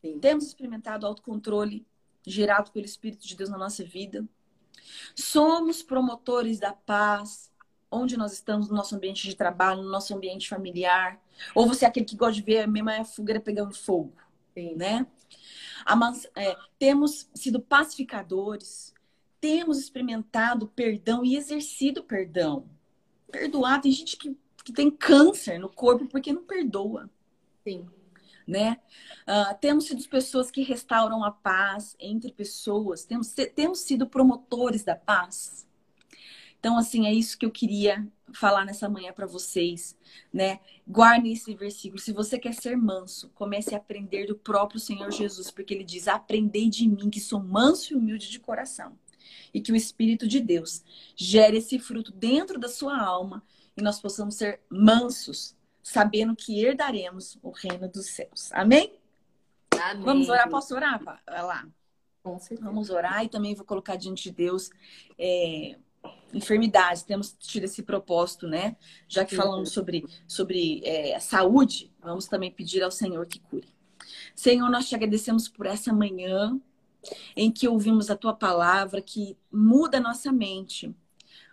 Sim. 0.00 0.18
Temos 0.18 0.46
experimentado 0.46 1.04
o 1.04 1.08
autocontrole 1.08 1.86
gerado 2.26 2.70
pelo 2.70 2.86
Espírito 2.86 3.26
de 3.26 3.36
Deus 3.36 3.50
na 3.50 3.58
nossa 3.58 3.84
vida. 3.84 4.26
Somos 5.14 5.82
promotores 5.82 6.58
da 6.58 6.72
paz, 6.72 7.50
onde 7.90 8.16
nós 8.16 8.32
estamos 8.32 8.68
no 8.68 8.76
nosso 8.76 8.94
ambiente 8.94 9.26
de 9.26 9.34
trabalho, 9.34 9.82
no 9.82 9.90
nosso 9.90 10.14
ambiente 10.14 10.48
familiar. 10.48 11.20
Ou 11.54 11.66
você 11.66 11.84
é 11.84 11.88
aquele 11.88 12.06
que 12.06 12.16
gosta 12.16 12.34
de 12.34 12.42
ver 12.42 12.60
a 12.60 12.66
mesma 12.66 13.04
fogueira 13.04 13.40
pegando 13.40 13.74
fogo, 13.74 14.12
Sim. 14.54 14.74
né? 14.76 15.06
é, 16.36 16.56
temos 16.78 17.28
sido 17.34 17.60
pacificadores, 17.60 18.94
temos 19.40 19.78
experimentado 19.78 20.68
perdão 20.68 21.24
e 21.24 21.36
exercido 21.36 22.02
perdão. 22.04 22.68
Perdoar, 23.30 23.80
tem 23.80 23.90
gente 23.90 24.16
que, 24.16 24.36
que 24.62 24.72
tem 24.72 24.90
câncer 24.90 25.58
no 25.58 25.68
corpo 25.68 26.06
porque 26.06 26.32
não 26.32 26.44
perdoa. 26.44 27.10
Sim. 27.64 27.88
Né? 28.46 28.78
Uh, 29.28 29.56
temos 29.60 29.84
sido 29.84 30.02
pessoas 30.08 30.50
que 30.50 30.62
restauram 30.62 31.22
a 31.22 31.30
paz 31.30 31.94
entre 32.00 32.32
pessoas, 32.32 33.04
temos, 33.04 33.32
temos 33.54 33.80
sido 33.80 34.08
promotores 34.08 34.82
da 34.82 34.96
paz. 34.96 35.68
Então, 36.60 36.76
assim, 36.76 37.06
é 37.06 37.12
isso 37.12 37.38
que 37.38 37.46
eu 37.46 37.50
queria 37.50 38.06
falar 38.34 38.66
nessa 38.66 38.88
manhã 38.88 39.12
para 39.12 39.26
vocês, 39.26 39.96
né? 40.32 40.60
Guarde 40.86 41.32
esse 41.32 41.54
versículo. 41.54 41.98
Se 41.98 42.12
você 42.12 42.38
quer 42.38 42.52
ser 42.52 42.76
manso, 42.76 43.30
comece 43.34 43.74
a 43.74 43.78
aprender 43.78 44.26
do 44.26 44.36
próprio 44.36 44.78
Senhor 44.78 45.10
Jesus, 45.10 45.50
porque 45.50 45.72
ele 45.72 45.84
diz: 45.84 46.06
"Aprendei 46.06 46.68
de 46.68 46.86
mim, 46.86 47.08
que 47.08 47.18
sou 47.18 47.40
manso 47.40 47.92
e 47.92 47.96
humilde 47.96 48.28
de 48.28 48.38
coração". 48.38 48.98
E 49.54 49.60
que 49.60 49.72
o 49.72 49.76
espírito 49.76 50.28
de 50.28 50.38
Deus 50.38 50.84
gere 51.16 51.56
esse 51.56 51.78
fruto 51.78 52.12
dentro 52.12 52.58
da 52.58 52.68
sua 52.68 53.00
alma 53.00 53.42
e 53.80 53.82
nós 53.82 54.00
possamos 54.00 54.34
ser 54.36 54.60
mansos, 54.68 55.56
sabendo 55.82 56.36
que 56.36 56.64
herdaremos 56.64 57.38
o 57.42 57.50
reino 57.50 57.88
dos 57.88 58.06
céus. 58.06 58.52
Amém? 58.52 58.92
Amém. 59.72 60.04
Vamos 60.04 60.28
orar, 60.28 60.48
posso 60.48 60.74
orar? 60.74 61.02
Vai 61.02 61.42
lá. 61.42 61.66
Vamos 62.60 62.90
orar 62.90 63.24
e 63.24 63.28
também 63.28 63.54
vou 63.54 63.64
colocar 63.64 63.96
diante 63.96 64.24
de 64.24 64.30
Deus 64.32 64.70
é, 65.18 65.76
enfermidades, 66.32 67.02
temos 67.02 67.34
tido 67.38 67.64
esse 67.64 67.82
propósito, 67.82 68.46
né? 68.46 68.76
Já 69.08 69.24
que 69.24 69.34
falamos 69.34 69.70
sobre, 69.70 70.04
sobre 70.28 70.82
é, 70.84 71.18
saúde, 71.18 71.90
vamos 72.00 72.26
também 72.26 72.50
pedir 72.50 72.82
ao 72.82 72.90
Senhor 72.90 73.24
que 73.26 73.40
cure. 73.40 73.68
Senhor, 74.34 74.68
nós 74.70 74.88
te 74.88 74.94
agradecemos 74.94 75.48
por 75.48 75.66
essa 75.66 75.92
manhã 75.92 76.60
em 77.34 77.50
que 77.50 77.66
ouvimos 77.66 78.10
a 78.10 78.16
tua 78.16 78.34
palavra 78.34 79.00
que 79.00 79.36
muda 79.50 79.98
a 79.98 80.00
nossa 80.00 80.30
mente, 80.30 80.94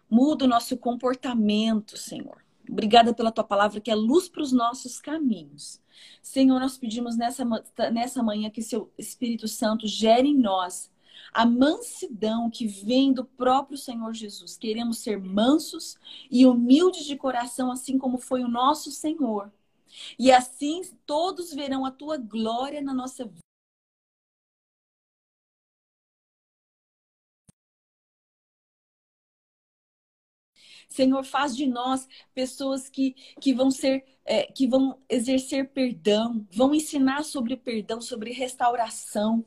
muda 0.10 0.46
o 0.46 0.48
nosso 0.48 0.78
comportamento, 0.78 1.98
Senhor. 1.98 2.44
Obrigada 2.70 3.14
pela 3.14 3.32
tua 3.32 3.44
palavra 3.44 3.80
que 3.80 3.90
é 3.90 3.96
luz 3.96 4.28
para 4.28 4.42
os 4.44 4.52
nossos 4.52 5.00
caminhos. 5.00 5.82
Senhor, 6.22 6.60
nós 6.60 6.78
pedimos 6.78 7.16
nessa, 7.16 7.46
nessa 7.92 8.22
manhã 8.22 8.50
que 8.50 8.62
seu 8.62 8.92
Espírito 8.98 9.48
Santo 9.48 9.88
gere 9.88 10.28
em 10.28 10.38
nós 10.38 10.92
a 11.34 11.46
mansidão 11.46 12.50
que 12.50 12.68
vem 12.68 13.14
do 13.14 13.24
próprio 13.24 13.78
Senhor 13.78 14.14
Jesus. 14.14 14.58
Queremos 14.58 15.00
ser 15.00 15.20
mansos 15.20 15.98
e 16.30 16.46
humildes 16.46 17.06
de 17.06 17.16
coração, 17.16 17.72
assim 17.72 17.98
como 17.98 18.18
foi 18.18 18.44
o 18.44 18.48
nosso 18.48 18.92
Senhor. 18.92 19.52
E 20.20 20.32
assim 20.32 20.82
todos 21.06 21.54
verão 21.54 21.86
a 21.86 21.92
tua 21.92 22.18
glória 22.18 22.82
na 22.82 22.94
nossa 22.94 23.26
vida. 23.26 23.47
Senhor, 30.98 31.24
faz 31.24 31.56
de 31.56 31.68
nós 31.68 32.10
pessoas 32.34 32.90
que, 32.90 33.16
que 33.40 33.54
vão 33.54 33.70
ser, 33.70 34.04
é, 34.26 34.52
que 34.52 34.68
vão 34.68 34.98
exercer 35.08 35.70
perdão, 35.70 36.44
vão 36.52 36.74
ensinar 36.74 37.24
sobre 37.24 37.56
perdão, 37.56 38.02
sobre 38.02 38.32
restauração. 38.32 39.46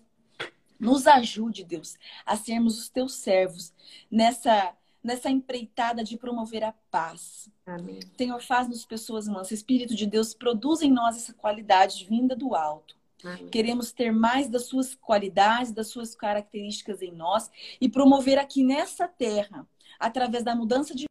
Nos 0.78 1.08
ajude, 1.08 1.64
Deus, 1.64 1.96
a 2.24 2.36
sermos 2.36 2.78
os 2.78 2.88
teus 2.88 3.14
servos 3.14 3.74
nessa 4.08 4.74
nessa 5.02 5.30
empreitada 5.30 6.04
de 6.04 6.18
promover 6.18 6.62
a 6.62 6.72
paz. 6.90 7.48
Amém. 7.64 8.00
Senhor, 8.18 8.42
faz-nos 8.42 8.84
pessoas 8.84 9.26
mansas. 9.26 9.52
Espírito 9.52 9.94
de 9.94 10.06
Deus, 10.06 10.34
produz 10.34 10.82
em 10.82 10.92
nós 10.92 11.16
essa 11.16 11.32
qualidade 11.32 12.04
vinda 12.04 12.36
do 12.36 12.54
alto. 12.54 12.94
Amém. 13.24 13.48
Queremos 13.48 13.92
ter 13.92 14.12
mais 14.12 14.50
das 14.50 14.66
suas 14.66 14.94
qualidades, 14.94 15.72
das 15.72 15.88
suas 15.88 16.14
características 16.14 17.00
em 17.00 17.12
nós 17.12 17.50
e 17.80 17.88
promover 17.88 18.38
aqui 18.38 18.62
nessa 18.62 19.08
terra, 19.08 19.66
através 19.98 20.44
da 20.44 20.54
mudança 20.54 20.94
de 20.94 21.06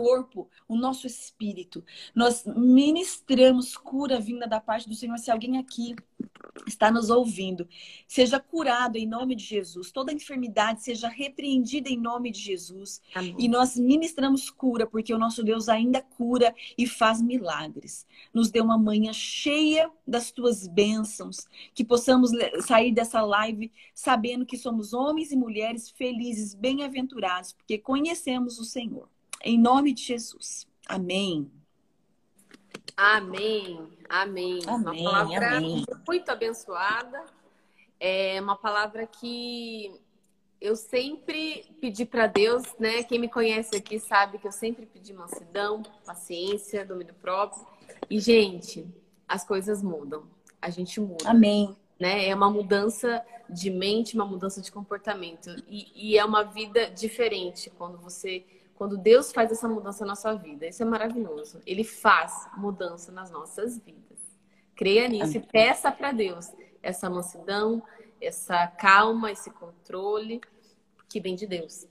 corpo, 0.00 0.48
o 0.66 0.76
nosso 0.76 1.06
espírito. 1.06 1.84
Nós 2.14 2.44
ministramos 2.46 3.76
cura 3.76 4.18
vinda 4.18 4.46
da 4.46 4.58
parte 4.58 4.88
do 4.88 4.94
Senhor. 4.94 5.18
Se 5.18 5.30
alguém 5.30 5.58
aqui 5.58 5.94
está 6.66 6.90
nos 6.90 7.10
ouvindo, 7.10 7.68
seja 8.06 8.40
curado 8.40 8.96
em 8.96 9.06
nome 9.06 9.34
de 9.34 9.44
Jesus. 9.44 9.90
Toda 9.92 10.12
enfermidade 10.12 10.82
seja 10.82 11.08
repreendida 11.08 11.88
em 11.90 11.98
nome 11.98 12.30
de 12.30 12.40
Jesus. 12.40 13.00
Amém. 13.14 13.34
E 13.38 13.48
nós 13.48 13.76
ministramos 13.76 14.48
cura, 14.48 14.86
porque 14.86 15.12
o 15.12 15.18
nosso 15.18 15.42
Deus 15.42 15.68
ainda 15.68 16.00
cura 16.00 16.54
e 16.78 16.86
faz 16.86 17.20
milagres. 17.20 18.06
Nos 18.32 18.50
dê 18.50 18.60
uma 18.60 18.78
manhã 18.78 19.12
cheia 19.12 19.90
das 20.06 20.30
tuas 20.30 20.66
bênçãos, 20.66 21.46
que 21.74 21.84
possamos 21.84 22.30
sair 22.66 22.92
dessa 22.92 23.20
live 23.20 23.70
sabendo 23.94 24.46
que 24.46 24.56
somos 24.56 24.92
homens 24.92 25.30
e 25.30 25.36
mulheres 25.36 25.90
felizes, 25.90 26.54
bem-aventurados, 26.54 27.52
porque 27.52 27.76
conhecemos 27.78 28.58
o 28.58 28.64
Senhor. 28.64 29.08
Em 29.42 29.58
nome 29.58 29.92
de 29.92 30.02
Jesus. 30.02 30.66
Amém. 30.86 31.50
Amém. 32.96 33.88
Amém. 34.08 34.60
amém 34.66 34.68
uma 34.68 34.94
palavra 34.94 35.56
amém. 35.56 35.84
muito 36.06 36.28
abençoada. 36.28 37.24
É 37.98 38.40
uma 38.40 38.56
palavra 38.56 39.06
que 39.06 39.90
eu 40.60 40.76
sempre 40.76 41.64
pedi 41.80 42.04
para 42.04 42.26
Deus, 42.26 42.64
né? 42.78 43.02
Quem 43.02 43.18
me 43.18 43.28
conhece 43.28 43.76
aqui 43.76 43.98
sabe 43.98 44.38
que 44.38 44.46
eu 44.46 44.52
sempre 44.52 44.84
pedi 44.84 45.12
mansidão, 45.12 45.82
paciência, 46.04 46.84
domínio 46.84 47.14
próprio. 47.14 47.66
E, 48.10 48.20
gente, 48.20 48.86
as 49.26 49.44
coisas 49.44 49.82
mudam. 49.82 50.24
A 50.60 50.68
gente 50.68 51.00
muda. 51.00 51.30
Amém. 51.30 51.74
Né? 51.98 52.28
É 52.28 52.34
uma 52.34 52.50
mudança 52.50 53.24
de 53.48 53.70
mente, 53.70 54.14
uma 54.14 54.26
mudança 54.26 54.60
de 54.60 54.70
comportamento. 54.70 55.48
E, 55.66 56.10
e 56.10 56.18
é 56.18 56.24
uma 56.24 56.42
vida 56.42 56.90
diferente 56.90 57.70
quando 57.70 57.96
você 57.98 58.44
quando 58.80 58.96
Deus 58.96 59.30
faz 59.30 59.52
essa 59.52 59.68
mudança 59.68 60.06
na 60.06 60.16
sua 60.16 60.32
vida. 60.32 60.66
Isso 60.66 60.82
é 60.82 60.86
maravilhoso. 60.86 61.60
Ele 61.66 61.84
faz 61.84 62.48
mudança 62.56 63.12
nas 63.12 63.30
nossas 63.30 63.78
vidas. 63.78 64.18
Creia 64.74 65.06
nisso 65.06 65.36
e 65.36 65.40
peça 65.40 65.92
para 65.92 66.12
Deus 66.12 66.50
essa 66.82 67.10
mansidão, 67.10 67.82
essa 68.18 68.66
calma, 68.68 69.30
esse 69.30 69.50
controle 69.50 70.40
que 71.10 71.20
vem 71.20 71.34
de 71.34 71.46
Deus. 71.46 71.86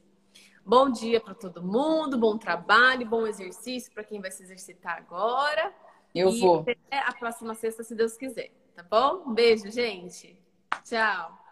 Bom 0.65 0.89
dia 0.89 1.21
para 1.21 1.35
todo 1.35 1.61
mundo, 1.61 2.17
bom 2.17 2.39
trabalho, 2.39 3.05
bom 3.05 3.27
exercício 3.27 3.93
para 3.93 4.03
quem 4.03 4.19
vai 4.19 4.31
se 4.31 4.41
exercitar 4.41 4.97
agora. 4.97 5.71
Eu 6.15 6.29
e 6.29 6.39
vou. 6.39 6.61
Até 6.61 6.97
a 7.05 7.13
próxima 7.13 7.53
sexta, 7.53 7.83
se 7.83 7.93
Deus 7.93 8.17
quiser. 8.17 8.49
Tá 8.75 8.81
bom? 8.81 9.29
Um 9.29 9.33
beijo, 9.35 9.69
gente. 9.69 10.35
Tchau. 10.83 11.48